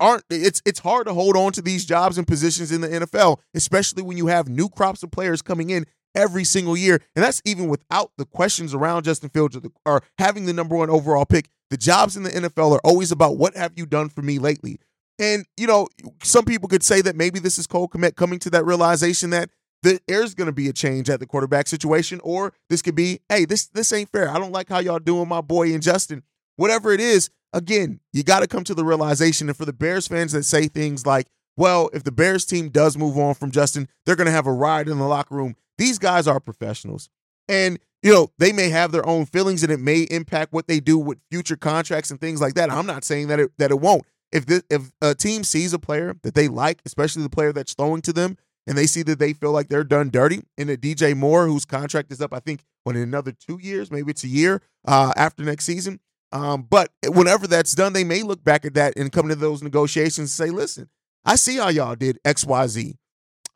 aren't 0.01 0.25
it's 0.29 0.61
it's 0.67 0.81
hard 0.81 1.07
to 1.07 1.15
hold 1.15 1.37
on 1.37 1.53
to 1.53 1.63
these 1.63 1.85
jobs 1.85 2.19
and 2.19 2.27
positions 2.27 2.73
in 2.73 2.81
the 2.81 2.89
NFL, 2.89 3.39
especially 3.55 4.03
when 4.03 4.17
you 4.17 4.27
have 4.27 4.49
new 4.49 4.69
crops 4.69 5.03
of 5.03 5.11
players 5.11 5.41
coming 5.41 5.71
in 5.71 5.87
every 6.15 6.45
single 6.45 6.77
year, 6.77 7.01
and 7.15 7.25
that's 7.25 7.43
even 7.45 7.69
without 7.69 8.11
the 8.19 8.25
questions 8.25 8.75
around 8.75 9.05
Justin 9.05 9.29
Fields 9.29 9.57
or, 9.57 9.61
the, 9.61 9.71
or 9.85 10.03
having 10.19 10.47
the 10.47 10.53
number 10.53 10.77
one 10.77 10.91
overall 10.91 11.25
pick. 11.25 11.49
The 11.71 11.77
jobs 11.77 12.17
in 12.17 12.23
the 12.23 12.31
NFL 12.31 12.73
are 12.73 12.81
always 12.83 13.13
about 13.13 13.37
what 13.37 13.55
have 13.57 13.73
you 13.77 13.85
done 13.87 14.09
for 14.09 14.23
me 14.23 14.39
lately. 14.39 14.81
And 15.19 15.47
you 15.57 15.67
know, 15.67 15.89
some 16.23 16.45
people 16.45 16.69
could 16.69 16.83
say 16.83 17.01
that 17.03 17.17
maybe 17.17 17.39
this 17.39 17.59
is 17.59 17.67
Cole 17.67 17.89
Kmet 17.89 18.17
coming 18.17 18.39
to 18.41 18.51
that 18.51 18.65
realization 18.65 19.31
that 19.31 19.51
there's 19.83 20.35
going 20.35 20.47
to 20.47 20.53
be 20.53 20.69
a 20.69 20.73
change 20.73 21.09
at 21.09 21.21
the 21.21 21.27
quarterback 21.27 21.69
situation, 21.69 22.21
or 22.25 22.53
this 22.69 22.83
could 22.83 22.95
be, 22.95 23.21
hey, 23.29 23.45
this 23.45 23.67
this 23.67 23.93
ain't 23.93 24.11
fair. 24.11 24.29
I 24.29 24.39
don't 24.39 24.53
like 24.53 24.69
how 24.69 24.81
y'all 24.81 24.99
doing 24.99 25.29
my 25.29 25.41
boy 25.41 25.73
and 25.73 25.83
Justin. 25.83 26.23
Whatever 26.57 26.93
it 26.93 27.01
is, 27.01 27.31
again, 27.53 28.01
you 28.13 28.23
got 28.23 28.41
to 28.41 28.49
come 28.49 28.65
to 28.65 28.75
the 28.75 28.85
realization. 28.85 29.49
And 29.49 29.57
for 29.57 29.65
the 29.65 29.73
Bears 29.73 30.09
fans 30.09 30.33
that 30.33 30.45
say 30.45 30.67
things 30.67 31.07
like, 31.07 31.29
well, 31.57 31.91
if 31.93 32.05
the 32.05 32.13
Bears 32.13 32.45
team 32.45 32.69
does 32.69 32.97
move 32.97 33.17
on 33.19 33.35
from 33.35 33.51
Justin, 33.51 33.89
they're 34.05 34.17
going 34.17 34.27
to 34.27 34.33
have 34.33 34.47
a 34.47 34.53
riot 34.53 34.89
in 34.89 34.99
the 34.99 35.07
locker 35.07 35.35
room. 35.35 35.57
These 35.77 35.99
guys 35.99 36.27
are 36.27 36.41
professionals. 36.41 37.09
And, 37.49 37.79
you 38.03 38.13
know, 38.13 38.31
they 38.39 38.53
may 38.53 38.69
have 38.69 38.93
their 38.93 39.07
own 39.07 39.27
feelings 39.27 39.63
and 39.63 39.73
it 39.73 39.81
may 39.81 40.03
impact 40.03 40.53
what 40.53 40.69
they 40.69 40.81
do 40.81 40.99
with 40.99 41.19
future 41.31 41.57
contracts 41.57 42.11
and 42.11 42.21
things 42.21 42.41
like 42.41 42.55
that. 42.55 42.71
I'm 42.71 42.87
not 42.87 43.05
saying 43.05 43.29
that 43.29 43.41
it, 43.41 43.51
that 43.59 43.71
it 43.71 43.81
won't. 43.81 44.05
If 44.33 44.45
if 44.71 44.91
a 45.01 45.15
team 45.15 45.45
sees 45.45 45.73
a 45.73 45.79
player 45.79 46.15
that 46.23 46.35
they 46.35 46.49
like, 46.49 46.81
especially 46.85 47.23
the 47.23 47.31
player 47.31 47.53
that's 47.53 47.75
throwing 47.75 48.03
to 48.03 48.13
them, 48.13 48.37
and 48.67 48.77
they 48.77 48.87
see 48.87 49.03
that 49.03 49.19
they 49.19 49.33
feel 49.33 49.53
like 49.53 49.69
they're 49.69 49.85
done 49.85 50.11
dirty, 50.11 50.43
and 50.59 50.69
a 50.69 50.77
DJ 50.77 51.17
Moore, 51.17 51.47
whose 51.47 51.65
contract 51.65 52.13
is 52.13 52.21
up, 52.21 52.35
I 52.35 52.41
think, 52.41 52.63
when 52.85 52.97
in 52.97 53.03
another 53.03 53.33
two 53.33 53.59
years, 53.61 53.91
maybe 53.91 54.11
it's 54.11 54.25
a 54.25 54.29
year 54.29 54.61
uh, 54.87 55.13
after 55.17 55.43
next 55.43 55.65
season, 55.65 56.01
um, 56.33 56.67
but 56.69 56.91
whenever 57.07 57.47
that's 57.47 57.75
done, 57.75 57.93
they 57.93 58.05
may 58.05 58.23
look 58.23 58.45
back 58.45 58.65
at 58.65 58.75
that 58.75 58.95
and 58.97 59.11
come 59.11 59.29
to 59.29 59.35
those 59.35 59.63
negotiations 59.63 60.19
and 60.19 60.29
say, 60.49 60.51
listen, 60.51 60.89
I 61.25 61.37
see 61.37 61.57
how 61.57 61.69
y'all 61.69 61.95
did 61.95 62.19
X, 62.25 62.45
Y, 62.45 62.67
Z. 62.67 62.95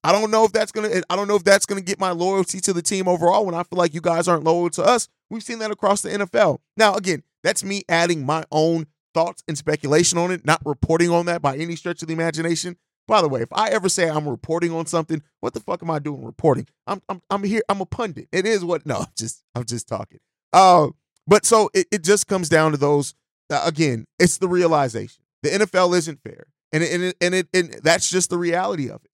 I 0.05 0.11
don't 0.11 0.31
know 0.31 0.45
if 0.45 0.52
that's 0.52 0.73
gonna 0.73 1.02
I 1.09 1.14
don't 1.14 1.29
know 1.29 1.37
if 1.37 1.45
that's 1.45 1.64
gonna 1.64 1.81
get 1.81 2.00
my 2.00 2.11
loyalty 2.11 2.61
to 2.62 2.73
the 2.73 2.83
team 2.83 3.07
overall 3.07 3.47
when 3.47 3.55
I 3.55 3.62
feel 3.62 3.79
like 3.79 3.95
you 3.95 4.00
guys 4.00 4.26
aren't 4.26 4.43
loyal 4.43 4.71
to 4.71 4.83
us. 4.83 5.09
We've 5.31 5.45
seen 5.45 5.61
that 5.61 5.71
across 5.71 6.02
the 6.02 6.09
NFL. 6.09 6.59
Now, 6.76 6.95
again, 6.95 7.23
that's 7.45 7.62
me 7.62 7.83
adding 7.88 8.26
my 8.26 8.45
own 8.50 8.87
thoughts 9.14 9.42
and 9.49 9.57
speculation 9.57 10.19
on 10.19 10.31
it, 10.31 10.45
not 10.45 10.61
reporting 10.64 11.11
on 11.11 11.26
that 11.26 11.42
by 11.42 11.57
any 11.57 11.76
stretch 11.76 12.02
of 12.02 12.09
the 12.09 12.14
imagination. 12.14 12.76
By 13.09 13.21
the 13.21 13.28
way, 13.28 13.42
if 13.42 13.52
I 13.52 13.69
ever 13.71 13.88
say 13.88 14.09
I'm 14.09 14.28
reporting 14.28 14.73
on 14.73 14.87
something, 14.87 15.23
what 15.40 15.54
the 15.54 15.61
fuck 15.61 15.83
am 15.83 15.90
I 15.90 15.99
doing 15.99 16.25
reporting? 16.25 16.66
I'm 16.87 17.02
I'm 17.09 17.21
I'm 17.31 17.45
here, 17.45 17.62
I'm 17.69 17.81
a 17.81 17.87
pundit. 17.87 18.28
It 18.33 18.47
is 18.47 18.64
what 18.64 18.87
no, 18.87 19.04
just 19.16 19.42
I'm 19.54 19.64
just 19.64 19.88
talking. 19.88 20.19
Uh 20.52 20.88
but 21.26 21.45
so 21.45 21.71
it, 21.75 21.87
it 21.90 22.02
just 22.04 22.26
comes 22.26 22.49
down 22.49 22.73
to 22.73 22.76
those. 22.76 23.14
Uh, 23.50 23.62
again, 23.64 24.07
it's 24.19 24.38
the 24.38 24.49
realization 24.49 25.23
the 25.42 25.50
NFL 25.50 25.97
isn't 25.97 26.23
fair, 26.23 26.47
and 26.73 26.83
it, 26.83 26.92
and 26.92 27.02
it, 27.02 27.16
and, 27.21 27.35
it, 27.35 27.49
and 27.52 27.81
that's 27.83 28.09
just 28.09 28.31
the 28.31 28.38
reality 28.38 28.88
of 28.88 29.04
it. 29.04 29.11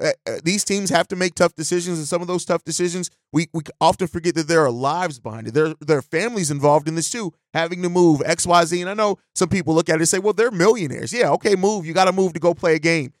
Uh, 0.00 0.12
uh, 0.26 0.38
these 0.42 0.64
teams 0.64 0.90
have 0.90 1.06
to 1.08 1.16
make 1.16 1.34
tough 1.34 1.54
decisions, 1.54 1.98
and 1.98 2.08
some 2.08 2.22
of 2.22 2.28
those 2.28 2.44
tough 2.44 2.64
decisions, 2.64 3.10
we 3.32 3.48
we 3.52 3.62
often 3.80 4.06
forget 4.06 4.34
that 4.34 4.48
there 4.48 4.64
are 4.64 4.70
lives 4.70 5.18
behind 5.18 5.48
it. 5.48 5.54
There 5.54 5.74
there 5.80 5.98
are 5.98 6.02
families 6.02 6.50
involved 6.50 6.88
in 6.88 6.94
this 6.94 7.10
too, 7.10 7.32
having 7.54 7.82
to 7.82 7.88
move 7.88 8.22
X 8.24 8.46
Y 8.46 8.64
Z. 8.64 8.80
And 8.80 8.90
I 8.90 8.94
know 8.94 9.18
some 9.34 9.48
people 9.48 9.74
look 9.74 9.88
at 9.88 9.96
it 9.96 10.00
and 10.00 10.08
say, 10.08 10.18
"Well, 10.18 10.32
they're 10.32 10.50
millionaires. 10.50 11.12
Yeah, 11.12 11.30
okay, 11.32 11.56
move. 11.56 11.86
You 11.86 11.92
got 11.92 12.06
to 12.06 12.12
move 12.12 12.32
to 12.34 12.40
go 12.40 12.54
play 12.54 12.74
a 12.74 12.80
game." 12.80 13.12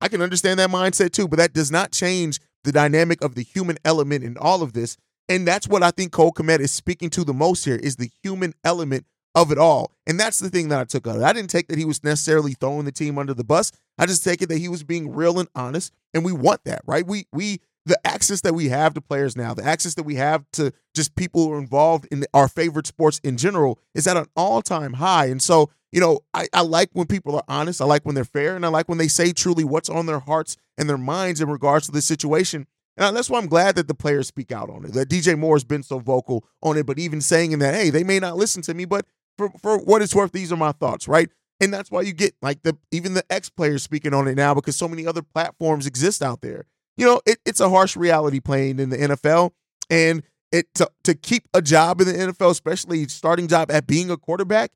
I 0.00 0.08
can 0.08 0.22
understand 0.22 0.58
that 0.58 0.70
mindset 0.70 1.12
too, 1.12 1.28
but 1.28 1.36
that 1.36 1.52
does 1.52 1.70
not 1.70 1.92
change 1.92 2.40
the 2.64 2.72
dynamic 2.72 3.22
of 3.22 3.34
the 3.34 3.42
human 3.42 3.76
element 3.84 4.24
in 4.24 4.36
all 4.36 4.62
of 4.62 4.72
this 4.72 4.96
and 5.28 5.46
that's 5.46 5.68
what 5.68 5.82
I 5.82 5.90
think 5.90 6.12
Cole 6.12 6.32
Kmet 6.32 6.60
is 6.60 6.72
speaking 6.72 7.10
to 7.10 7.24
the 7.24 7.32
most 7.32 7.64
here 7.64 7.76
is 7.76 7.96
the 7.96 8.10
human 8.22 8.54
element 8.64 9.06
of 9.34 9.50
it 9.50 9.58
all. 9.58 9.92
And 10.06 10.20
that's 10.20 10.38
the 10.38 10.50
thing 10.50 10.68
that 10.68 10.80
I 10.80 10.84
took 10.84 11.06
out 11.06 11.16
of 11.16 11.22
it. 11.22 11.24
I 11.24 11.32
didn't 11.32 11.50
take 11.50 11.68
that 11.68 11.78
he 11.78 11.84
was 11.84 12.04
necessarily 12.04 12.52
throwing 12.52 12.84
the 12.84 12.92
team 12.92 13.18
under 13.18 13.32
the 13.32 13.44
bus. 13.44 13.72
I 13.98 14.06
just 14.06 14.24
take 14.24 14.42
it 14.42 14.48
that 14.48 14.58
he 14.58 14.68
was 14.68 14.82
being 14.82 15.14
real 15.14 15.38
and 15.38 15.48
honest. 15.54 15.92
And 16.14 16.24
we 16.24 16.32
want 16.32 16.64
that, 16.64 16.82
right? 16.86 17.06
We 17.06 17.26
we 17.32 17.60
the 17.84 17.98
access 18.06 18.40
that 18.42 18.54
we 18.54 18.68
have 18.68 18.94
to 18.94 19.00
players 19.00 19.36
now, 19.36 19.54
the 19.54 19.64
access 19.64 19.94
that 19.94 20.04
we 20.04 20.14
have 20.14 20.44
to 20.52 20.72
just 20.94 21.14
people 21.16 21.44
who 21.44 21.52
are 21.52 21.58
involved 21.58 22.06
in 22.10 22.24
our 22.32 22.48
favorite 22.48 22.86
sports 22.86 23.20
in 23.24 23.36
general 23.36 23.78
is 23.94 24.06
at 24.06 24.16
an 24.16 24.26
all-time 24.36 24.94
high. 24.94 25.26
And 25.26 25.42
so, 25.42 25.70
you 25.90 26.00
know, 26.00 26.20
I, 26.32 26.46
I 26.52 26.62
like 26.62 26.90
when 26.92 27.06
people 27.06 27.34
are 27.34 27.42
honest. 27.48 27.80
I 27.80 27.84
like 27.84 28.04
when 28.04 28.14
they're 28.14 28.24
fair, 28.24 28.54
and 28.54 28.64
I 28.64 28.68
like 28.68 28.88
when 28.88 28.98
they 28.98 29.08
say 29.08 29.32
truly 29.32 29.64
what's 29.64 29.88
on 29.88 30.06
their 30.06 30.20
hearts 30.20 30.56
and 30.78 30.88
their 30.88 30.98
minds 30.98 31.40
in 31.40 31.50
regards 31.50 31.86
to 31.86 31.92
the 31.92 32.02
situation. 32.02 32.66
And 32.96 33.16
that's 33.16 33.30
why 33.30 33.38
I'm 33.38 33.46
glad 33.46 33.74
that 33.76 33.88
the 33.88 33.94
players 33.94 34.28
speak 34.28 34.52
out 34.52 34.70
on 34.70 34.84
it. 34.84 34.92
That 34.92 35.08
DJ 35.08 35.38
Moore 35.38 35.56
has 35.56 35.64
been 35.64 35.82
so 35.82 35.98
vocal 35.98 36.44
on 36.62 36.76
it, 36.76 36.86
but 36.86 36.98
even 36.98 37.20
saying 37.20 37.52
in 37.52 37.58
that, 37.60 37.74
hey, 37.74 37.90
they 37.90 38.04
may 38.04 38.20
not 38.20 38.36
listen 38.36 38.62
to 38.62 38.74
me, 38.74 38.84
but 38.84 39.06
for, 39.38 39.50
for 39.62 39.78
what 39.78 40.02
it's 40.02 40.14
worth, 40.14 40.32
these 40.32 40.52
are 40.52 40.56
my 40.56 40.72
thoughts, 40.72 41.08
right? 41.08 41.30
And 41.62 41.72
that's 41.72 41.92
why 41.92 42.02
you 42.02 42.12
get 42.12 42.34
like 42.42 42.62
the 42.64 42.76
even 42.90 43.14
the 43.14 43.24
ex 43.30 43.48
players 43.48 43.84
speaking 43.84 44.12
on 44.12 44.26
it 44.26 44.34
now 44.34 44.52
because 44.52 44.74
so 44.74 44.88
many 44.88 45.06
other 45.06 45.22
platforms 45.22 45.86
exist 45.86 46.20
out 46.20 46.40
there. 46.40 46.66
You 46.96 47.06
know, 47.06 47.20
it, 47.24 47.38
it's 47.46 47.60
a 47.60 47.70
harsh 47.70 47.96
reality 47.96 48.40
playing 48.40 48.80
in 48.80 48.90
the 48.90 48.98
NFL, 48.98 49.52
and 49.88 50.24
it 50.50 50.66
to, 50.74 50.90
to 51.04 51.14
keep 51.14 51.48
a 51.54 51.62
job 51.62 52.00
in 52.00 52.08
the 52.08 52.14
NFL, 52.14 52.50
especially 52.50 53.06
starting 53.06 53.46
job 53.46 53.70
at 53.70 53.86
being 53.86 54.10
a 54.10 54.16
quarterback, 54.16 54.72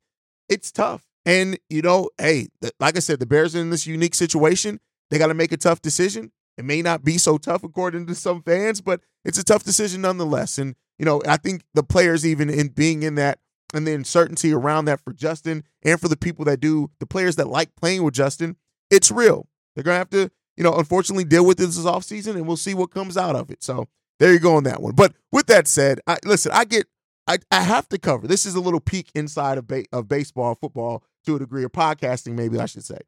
it's 0.47 0.71
tough. 0.71 1.03
And 1.25 1.59
you 1.69 1.81
know, 1.81 2.09
hey, 2.17 2.47
like 2.79 2.95
I 2.95 2.99
said, 2.99 3.19
the 3.19 3.25
Bears 3.25 3.53
are 3.53 3.59
in 3.59 3.69
this 3.69 3.85
unique 3.85 4.15
situation. 4.15 4.79
They 5.11 5.17
got 5.17 5.27
to 5.27 5.33
make 5.33 5.51
a 5.51 5.57
tough 5.57 5.81
decision. 5.81 6.31
It 6.57 6.63
may 6.63 6.81
not 6.81 7.03
be 7.03 7.17
so 7.17 7.37
tough 7.37 7.63
according 7.63 8.07
to 8.07 8.15
some 8.15 8.41
fans, 8.41 8.79
but 8.79 9.01
it's 9.25 9.37
a 9.37 9.43
tough 9.43 9.63
decision 9.63 10.01
nonetheless. 10.01 10.57
And, 10.57 10.75
you 10.97 11.05
know, 11.05 11.21
I 11.27 11.37
think 11.37 11.63
the 11.73 11.83
players, 11.83 12.25
even 12.25 12.49
in 12.49 12.69
being 12.69 13.03
in 13.03 13.15
that 13.15 13.39
and 13.73 13.85
the 13.85 13.93
uncertainty 13.93 14.53
around 14.53 14.85
that 14.85 15.01
for 15.01 15.13
Justin 15.13 15.63
and 15.83 15.99
for 15.99 16.07
the 16.07 16.17
people 16.17 16.45
that 16.45 16.59
do, 16.59 16.89
the 16.99 17.05
players 17.05 17.35
that 17.35 17.47
like 17.47 17.75
playing 17.75 18.03
with 18.03 18.13
Justin, 18.13 18.55
it's 18.89 19.11
real. 19.11 19.47
They're 19.75 19.83
going 19.83 19.95
to 19.95 19.99
have 19.99 20.09
to, 20.11 20.31
you 20.55 20.63
know, 20.63 20.73
unfortunately 20.73 21.25
deal 21.25 21.45
with 21.45 21.57
this 21.57 21.77
offseason 21.79 22.35
and 22.35 22.47
we'll 22.47 22.57
see 22.57 22.73
what 22.73 22.91
comes 22.91 23.17
out 23.17 23.35
of 23.35 23.51
it. 23.51 23.63
So 23.63 23.87
there 24.19 24.33
you 24.33 24.39
go 24.39 24.55
on 24.55 24.63
that 24.63 24.81
one. 24.81 24.95
But 24.95 25.13
with 25.31 25.47
that 25.47 25.67
said, 25.67 25.99
I, 26.07 26.17
listen, 26.23 26.51
I 26.53 26.65
get, 26.65 26.87
I, 27.27 27.39
I 27.51 27.61
have 27.61 27.89
to 27.89 27.97
cover. 27.97 28.25
This 28.25 28.45
is 28.45 28.55
a 28.55 28.61
little 28.61 28.79
peek 28.79 29.11
inside 29.13 29.57
of, 29.57 29.67
ba- 29.67 29.85
of 29.91 30.07
baseball, 30.07 30.55
football 30.55 31.03
to 31.25 31.35
a 31.35 31.39
degree, 31.39 31.63
or 31.63 31.69
podcasting, 31.69 32.33
maybe 32.33 32.57
I 32.57 32.65
should 32.65 32.85
say. 32.85 32.99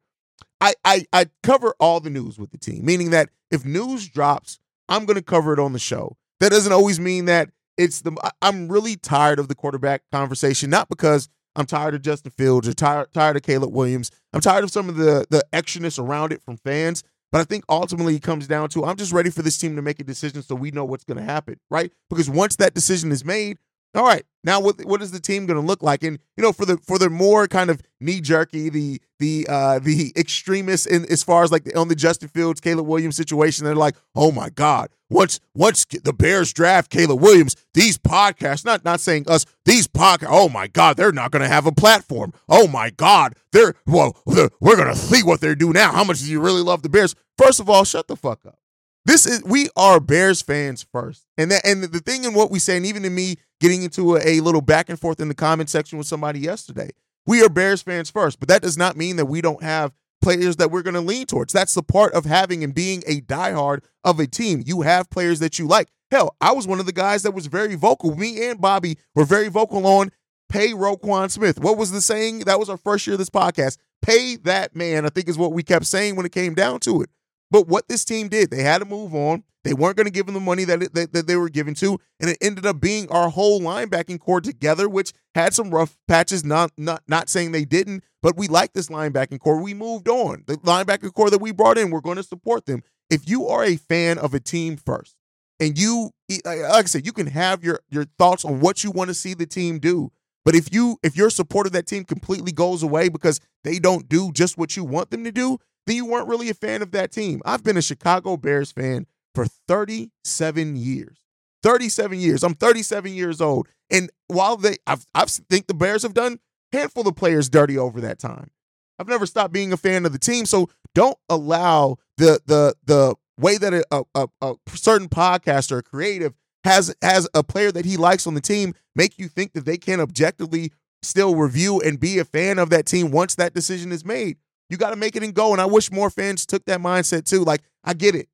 I, 0.60 0.74
I 0.84 1.06
I 1.12 1.26
cover 1.42 1.74
all 1.80 2.00
the 2.00 2.10
news 2.10 2.38
with 2.38 2.50
the 2.50 2.58
team, 2.58 2.84
meaning 2.84 3.10
that 3.10 3.30
if 3.50 3.64
news 3.64 4.08
drops, 4.08 4.58
I'm 4.90 5.06
going 5.06 5.16
to 5.16 5.22
cover 5.22 5.54
it 5.54 5.58
on 5.58 5.72
the 5.72 5.78
show. 5.78 6.18
That 6.38 6.50
doesn't 6.50 6.72
always 6.72 7.00
mean 7.00 7.24
that 7.26 7.50
it's 7.80 8.02
the. 8.02 8.14
I'm 8.42 8.68
really 8.68 8.96
tired 8.96 9.38
of 9.38 9.48
the 9.48 9.54
quarterback 9.54 10.02
conversation, 10.12 10.68
not 10.68 10.88
because 10.88 11.28
I'm 11.56 11.66
tired 11.66 11.94
of 11.94 12.02
Justin 12.02 12.30
Fields 12.30 12.68
or 12.68 12.74
tired 12.74 13.12
tired 13.12 13.36
of 13.36 13.42
Caleb 13.42 13.72
Williams. 13.72 14.10
I'm 14.32 14.40
tired 14.40 14.64
of 14.64 14.70
some 14.70 14.88
of 14.88 14.96
the 14.96 15.26
the 15.30 15.42
extraness 15.52 15.98
around 15.98 16.32
it 16.32 16.42
from 16.42 16.58
fans. 16.58 17.02
But 17.32 17.40
I 17.40 17.44
think 17.44 17.64
ultimately 17.68 18.16
it 18.16 18.22
comes 18.22 18.46
down 18.48 18.68
to 18.70 18.84
I'm 18.84 18.96
just 18.96 19.12
ready 19.12 19.30
for 19.30 19.42
this 19.42 19.56
team 19.56 19.76
to 19.76 19.82
make 19.82 20.00
a 20.00 20.04
decision 20.04 20.42
so 20.42 20.54
we 20.54 20.72
know 20.72 20.84
what's 20.84 21.04
going 21.04 21.18
to 21.18 21.24
happen, 21.24 21.60
right? 21.70 21.92
Because 22.08 22.28
once 22.28 22.56
that 22.56 22.74
decision 22.74 23.12
is 23.12 23.24
made, 23.24 23.58
all 23.94 24.04
right, 24.04 24.24
now 24.44 24.60
what 24.60 24.84
what 24.84 25.02
is 25.02 25.10
the 25.10 25.20
team 25.20 25.46
going 25.46 25.60
to 25.60 25.66
look 25.66 25.82
like? 25.82 26.04
And 26.04 26.18
you 26.36 26.42
know, 26.42 26.52
for 26.52 26.64
the 26.64 26.76
for 26.78 26.98
the 26.98 27.10
more 27.10 27.48
kind 27.48 27.70
of 27.70 27.82
knee 28.00 28.20
jerky, 28.20 28.70
the 28.70 29.00
the 29.18 29.46
uh 29.48 29.80
the 29.80 30.12
extremists 30.16 30.86
in 30.86 31.10
as 31.10 31.22
far 31.22 31.42
as 31.42 31.50
like 31.50 31.64
the, 31.64 31.76
on 31.76 31.88
the 31.88 31.96
Justin 31.96 32.28
Fields, 32.28 32.60
Caleb 32.60 32.86
Williams 32.86 33.16
situation, 33.16 33.64
they're 33.64 33.74
like, 33.74 33.96
oh 34.14 34.30
my 34.30 34.48
god, 34.48 34.90
once 35.08 35.40
once 35.54 35.84
the 35.84 36.12
Bears 36.12 36.52
draft 36.52 36.90
Caleb 36.90 37.20
Williams, 37.20 37.56
these 37.74 37.98
podcasts, 37.98 38.64
not 38.64 38.84
not 38.84 39.00
saying 39.00 39.28
us, 39.28 39.44
these 39.64 39.88
podcasts, 39.88 40.28
oh 40.30 40.48
my 40.48 40.68
god, 40.68 40.96
they're 40.96 41.12
not 41.12 41.32
going 41.32 41.42
to 41.42 41.48
have 41.48 41.66
a 41.66 41.72
platform. 41.72 42.32
Oh 42.48 42.68
my 42.68 42.90
god, 42.90 43.34
they're 43.52 43.74
well, 43.86 44.16
they're, 44.26 44.50
we're 44.60 44.76
going 44.76 44.88
to 44.88 44.96
see 44.96 45.24
what 45.24 45.40
they 45.40 45.54
do 45.56 45.72
now. 45.72 45.90
How 45.90 46.04
much 46.04 46.20
do 46.20 46.30
you 46.30 46.40
really 46.40 46.62
love 46.62 46.82
the 46.82 46.88
Bears? 46.88 47.16
First 47.36 47.58
of 47.58 47.68
all, 47.68 47.84
shut 47.84 48.06
the 48.06 48.16
fuck 48.16 48.46
up. 48.46 48.59
This 49.04 49.26
is 49.26 49.42
we 49.44 49.68
are 49.76 49.98
Bears 49.98 50.42
fans 50.42 50.86
first, 50.92 51.26
and 51.38 51.50
that 51.50 51.66
and 51.66 51.82
the 51.82 52.00
thing 52.00 52.24
in 52.24 52.34
what 52.34 52.50
we 52.50 52.58
say, 52.58 52.76
and 52.76 52.84
even 52.84 53.04
in 53.04 53.14
me 53.14 53.36
getting 53.60 53.82
into 53.82 54.16
a, 54.16 54.20
a 54.20 54.40
little 54.40 54.60
back 54.60 54.88
and 54.88 54.98
forth 54.98 55.20
in 55.20 55.28
the 55.28 55.34
comment 55.34 55.70
section 55.70 55.96
with 55.98 56.06
somebody 56.06 56.40
yesterday, 56.40 56.90
we 57.26 57.42
are 57.42 57.48
Bears 57.48 57.82
fans 57.82 58.10
first, 58.10 58.38
but 58.38 58.48
that 58.48 58.62
does 58.62 58.76
not 58.76 58.96
mean 58.96 59.16
that 59.16 59.26
we 59.26 59.40
don't 59.40 59.62
have 59.62 59.92
players 60.20 60.56
that 60.56 60.70
we're 60.70 60.82
going 60.82 60.94
to 60.94 61.00
lean 61.00 61.26
towards. 61.26 61.52
That's 61.52 61.74
the 61.74 61.82
part 61.82 62.12
of 62.12 62.24
having 62.26 62.62
and 62.62 62.74
being 62.74 63.02
a 63.06 63.22
diehard 63.22 63.84
of 64.04 64.20
a 64.20 64.26
team. 64.26 64.62
You 64.66 64.82
have 64.82 65.10
players 65.10 65.38
that 65.40 65.58
you 65.58 65.66
like. 65.66 65.88
Hell, 66.10 66.36
I 66.40 66.52
was 66.52 66.66
one 66.66 66.80
of 66.80 66.86
the 66.86 66.92
guys 66.92 67.22
that 67.22 67.32
was 67.32 67.46
very 67.46 67.76
vocal. 67.76 68.14
Me 68.16 68.48
and 68.48 68.60
Bobby 68.60 68.98
were 69.14 69.24
very 69.24 69.48
vocal 69.48 69.86
on 69.86 70.10
pay 70.48 70.72
Roquan 70.72 71.30
Smith. 71.30 71.60
What 71.60 71.78
was 71.78 71.92
the 71.92 72.00
saying? 72.00 72.40
That 72.40 72.58
was 72.58 72.68
our 72.68 72.76
first 72.76 73.06
year 73.06 73.14
of 73.14 73.18
this 73.18 73.30
podcast. 73.30 73.78
Pay 74.02 74.36
that 74.36 74.74
man, 74.74 75.06
I 75.06 75.08
think 75.08 75.28
is 75.28 75.38
what 75.38 75.52
we 75.52 75.62
kept 75.62 75.86
saying 75.86 76.16
when 76.16 76.26
it 76.26 76.32
came 76.32 76.54
down 76.54 76.80
to 76.80 77.02
it. 77.02 77.10
But 77.50 77.66
what 77.68 77.88
this 77.88 78.04
team 78.04 78.28
did, 78.28 78.50
they 78.50 78.62
had 78.62 78.78
to 78.78 78.84
move 78.84 79.14
on. 79.14 79.44
They 79.62 79.74
weren't 79.74 79.96
going 79.96 80.06
to 80.06 80.12
give 80.12 80.26
him 80.26 80.34
the 80.34 80.40
money 80.40 80.64
that, 80.64 80.82
it, 80.82 80.94
that, 80.94 81.12
that 81.12 81.26
they 81.26 81.36
were 81.36 81.50
given 81.50 81.74
to, 81.74 81.98
and 82.18 82.30
it 82.30 82.38
ended 82.40 82.64
up 82.64 82.80
being 82.80 83.10
our 83.10 83.28
whole 83.28 83.60
linebacking 83.60 84.18
corps 84.20 84.40
together, 84.40 84.88
which 84.88 85.12
had 85.34 85.52
some 85.52 85.70
rough 85.70 85.98
patches. 86.08 86.44
Not 86.44 86.72
not 86.78 87.02
not 87.06 87.28
saying 87.28 87.52
they 87.52 87.66
didn't, 87.66 88.02
but 88.22 88.38
we 88.38 88.48
like 88.48 88.72
this 88.72 88.88
linebacking 88.88 89.40
corps. 89.40 89.60
We 89.60 89.74
moved 89.74 90.08
on. 90.08 90.44
The 90.46 90.56
linebacking 90.58 91.12
corps 91.12 91.28
that 91.30 91.42
we 91.42 91.52
brought 91.52 91.76
in, 91.76 91.90
we're 91.90 92.00
going 92.00 92.16
to 92.16 92.22
support 92.22 92.64
them. 92.64 92.82
If 93.10 93.28
you 93.28 93.48
are 93.48 93.62
a 93.62 93.76
fan 93.76 94.16
of 94.16 94.32
a 94.32 94.40
team 94.40 94.78
first, 94.78 95.14
and 95.58 95.78
you 95.78 96.10
like 96.44 96.58
I 96.58 96.82
said, 96.84 97.04
you 97.04 97.12
can 97.12 97.26
have 97.26 97.62
your 97.62 97.80
your 97.90 98.06
thoughts 98.18 98.46
on 98.46 98.60
what 98.60 98.82
you 98.82 98.90
want 98.90 99.08
to 99.08 99.14
see 99.14 99.34
the 99.34 99.46
team 99.46 99.78
do. 99.78 100.10
But 100.44 100.54
if 100.54 100.72
you 100.72 100.96
if 101.02 101.16
your 101.16 101.28
support 101.28 101.66
of 101.66 101.72
that 101.72 101.86
team 101.86 102.04
completely 102.04 102.52
goes 102.52 102.82
away 102.82 103.10
because 103.10 103.40
they 103.62 103.78
don't 103.78 104.08
do 104.08 104.32
just 104.32 104.56
what 104.56 104.74
you 104.74 104.84
want 104.84 105.10
them 105.10 105.24
to 105.24 105.32
do, 105.32 105.58
then 105.90 105.96
you 105.96 106.06
weren't 106.06 106.28
really 106.28 106.48
a 106.48 106.54
fan 106.54 106.82
of 106.82 106.92
that 106.92 107.10
team. 107.10 107.42
I've 107.44 107.64
been 107.64 107.76
a 107.76 107.82
Chicago 107.82 108.36
Bears 108.36 108.70
fan 108.70 109.06
for 109.34 109.46
37 109.66 110.76
years. 110.76 111.18
37 111.62 112.18
years. 112.18 112.44
I'm 112.44 112.54
37 112.54 113.12
years 113.12 113.40
old. 113.40 113.68
And 113.90 114.08
while 114.28 114.56
they 114.56 114.76
I've 114.86 115.04
I 115.14 115.24
think 115.24 115.66
the 115.66 115.74
Bears 115.74 116.04
have 116.04 116.14
done 116.14 116.38
handful 116.72 117.06
of 117.08 117.16
players 117.16 117.48
dirty 117.48 117.76
over 117.76 118.00
that 118.02 118.20
time. 118.20 118.50
I've 118.98 119.08
never 119.08 119.26
stopped 119.26 119.52
being 119.52 119.72
a 119.72 119.76
fan 119.76 120.06
of 120.06 120.12
the 120.12 120.18
team. 120.18 120.46
So 120.46 120.70
don't 120.94 121.18
allow 121.28 121.96
the 122.16 122.40
the 122.46 122.74
the 122.84 123.16
way 123.36 123.58
that 123.58 123.74
a, 123.74 124.04
a, 124.14 124.28
a 124.40 124.54
certain 124.68 125.08
podcaster 125.08 125.72
or 125.72 125.82
creative 125.82 126.34
has 126.62 126.94
has 127.02 127.28
a 127.34 127.42
player 127.42 127.72
that 127.72 127.84
he 127.84 127.96
likes 127.96 128.26
on 128.26 128.34
the 128.34 128.40
team 128.40 128.74
make 128.94 129.18
you 129.18 129.26
think 129.26 129.54
that 129.54 129.64
they 129.64 129.78
can 129.78 130.00
objectively 130.00 130.72
still 131.02 131.34
review 131.34 131.80
and 131.80 131.98
be 131.98 132.18
a 132.18 132.24
fan 132.24 132.58
of 132.58 132.70
that 132.70 132.86
team 132.86 133.10
once 133.10 133.34
that 133.34 133.54
decision 133.54 133.90
is 133.90 134.04
made. 134.04 134.36
You 134.70 134.78
got 134.78 134.90
to 134.90 134.96
make 134.96 135.16
it 135.16 135.22
and 135.22 135.34
go. 135.34 135.52
And 135.52 135.60
I 135.60 135.66
wish 135.66 135.90
more 135.90 136.08
fans 136.08 136.46
took 136.46 136.64
that 136.64 136.80
mindset 136.80 137.24
too. 137.24 137.44
Like 137.44 137.62
I 137.84 137.92
get 137.92 138.14
it. 138.14 138.28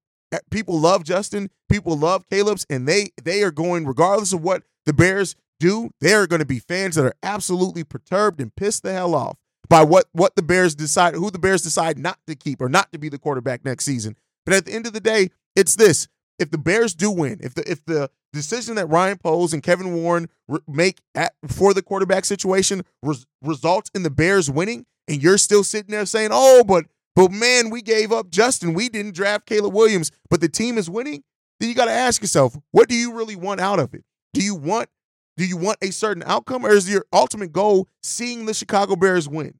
People 0.51 0.79
love 0.79 1.03
Justin. 1.03 1.51
People 1.69 1.97
love 1.97 2.29
Caleb's, 2.29 2.67
and 2.69 2.87
they 2.87 3.09
they 3.23 3.43
are 3.43 3.51
going 3.51 3.87
regardless 3.87 4.33
of 4.33 4.43
what 4.43 4.63
the 4.85 4.93
Bears 4.93 5.35
do. 5.59 5.91
They 6.01 6.13
are 6.15 6.27
going 6.27 6.41
to 6.41 6.47
be 6.47 6.59
fans 6.59 6.97
that 6.97 7.07
are 7.07 7.15
absolutely 7.23 7.85
perturbed 7.85 8.41
and 8.41 8.55
pissed 8.55 8.83
the 8.83 8.93
hell 8.93 9.15
off 9.15 9.39
by 9.69 9.83
what 9.83 10.07
what 10.13 10.37
the 10.37 10.43
Bears 10.43 10.75
decide, 10.75 11.15
who 11.15 11.31
the 11.31 11.39
Bears 11.39 11.63
decide 11.63 11.99
not 11.99 12.19
to 12.27 12.35
keep 12.35 12.61
or 12.61 12.69
not 12.69 12.93
to 12.93 12.99
be 12.99 13.09
the 13.09 13.19
quarterback 13.19 13.65
next 13.65 13.85
season. 13.85 14.17
But 14.45 14.55
at 14.55 14.67
the 14.67 14.73
end 14.73 14.87
of 14.87 14.93
the 14.93 15.01
day, 15.01 15.31
it's 15.55 15.77
this: 15.77 16.07
if 16.39 16.51
the 16.51 16.59
Bears 16.59 16.95
do 16.95 17.11
win, 17.11 17.39
if 17.43 17.55
the 17.55 17.71
if 17.71 17.85
the 17.85 18.11
decision 18.33 18.75
that 18.77 18.87
Ryan 18.87 19.19
Poles 19.19 19.53
and 19.53 19.63
Kevin 19.63 19.95
Warren 19.95 20.29
re- 20.49 20.61
make 20.69 21.01
at, 21.15 21.35
for 21.47 21.73
the 21.73 21.83
quarterback 21.83 22.25
situation 22.25 22.83
res- 23.03 23.27
results 23.43 23.91
in 23.95 24.03
the 24.03 24.11
Bears 24.11 24.51
winning, 24.51 24.87
and 25.09 25.23
you're 25.23 25.39
still 25.39 25.65
sitting 25.65 25.93
there 25.93 26.07
saying, 26.07 26.31
"Oh, 26.33 26.65
but 26.65 26.87
but 27.15 27.31
man, 27.31 27.71
we 27.71 27.83
gave 27.83 28.13
up 28.13 28.31
Justin. 28.31 28.75
We 28.75 28.89
didn't 28.89 29.15
draft 29.15 29.47
Caleb 29.47 29.75
Williams, 29.75 30.11
but 30.29 30.41
the 30.41 30.49
team 30.49 30.79
is 30.79 30.91
winning." 30.91 31.23
Then 31.59 31.69
you 31.69 31.75
got 31.75 31.87
to 31.87 31.93
ask 31.93 32.21
yourself, 32.21 32.57
what 32.71 32.89
do 32.89 32.95
you 32.95 33.15
really 33.15 33.37
want 33.37 33.61
out 33.61 33.79
of 33.79 33.95
it? 33.95 34.05
Do 34.35 34.43
you 34.43 34.55
want 34.55 34.89
do 35.37 35.45
you 35.45 35.57
want 35.57 35.79
a 35.83 35.91
certain 35.91 36.23
outcome 36.27 36.65
or 36.65 36.71
is 36.71 36.91
your 36.91 37.05
ultimate 37.13 37.53
goal 37.53 37.89
seeing 38.03 38.47
the 38.47 38.55
Chicago 38.55 38.97
Bears 38.97 39.29
win? 39.29 39.59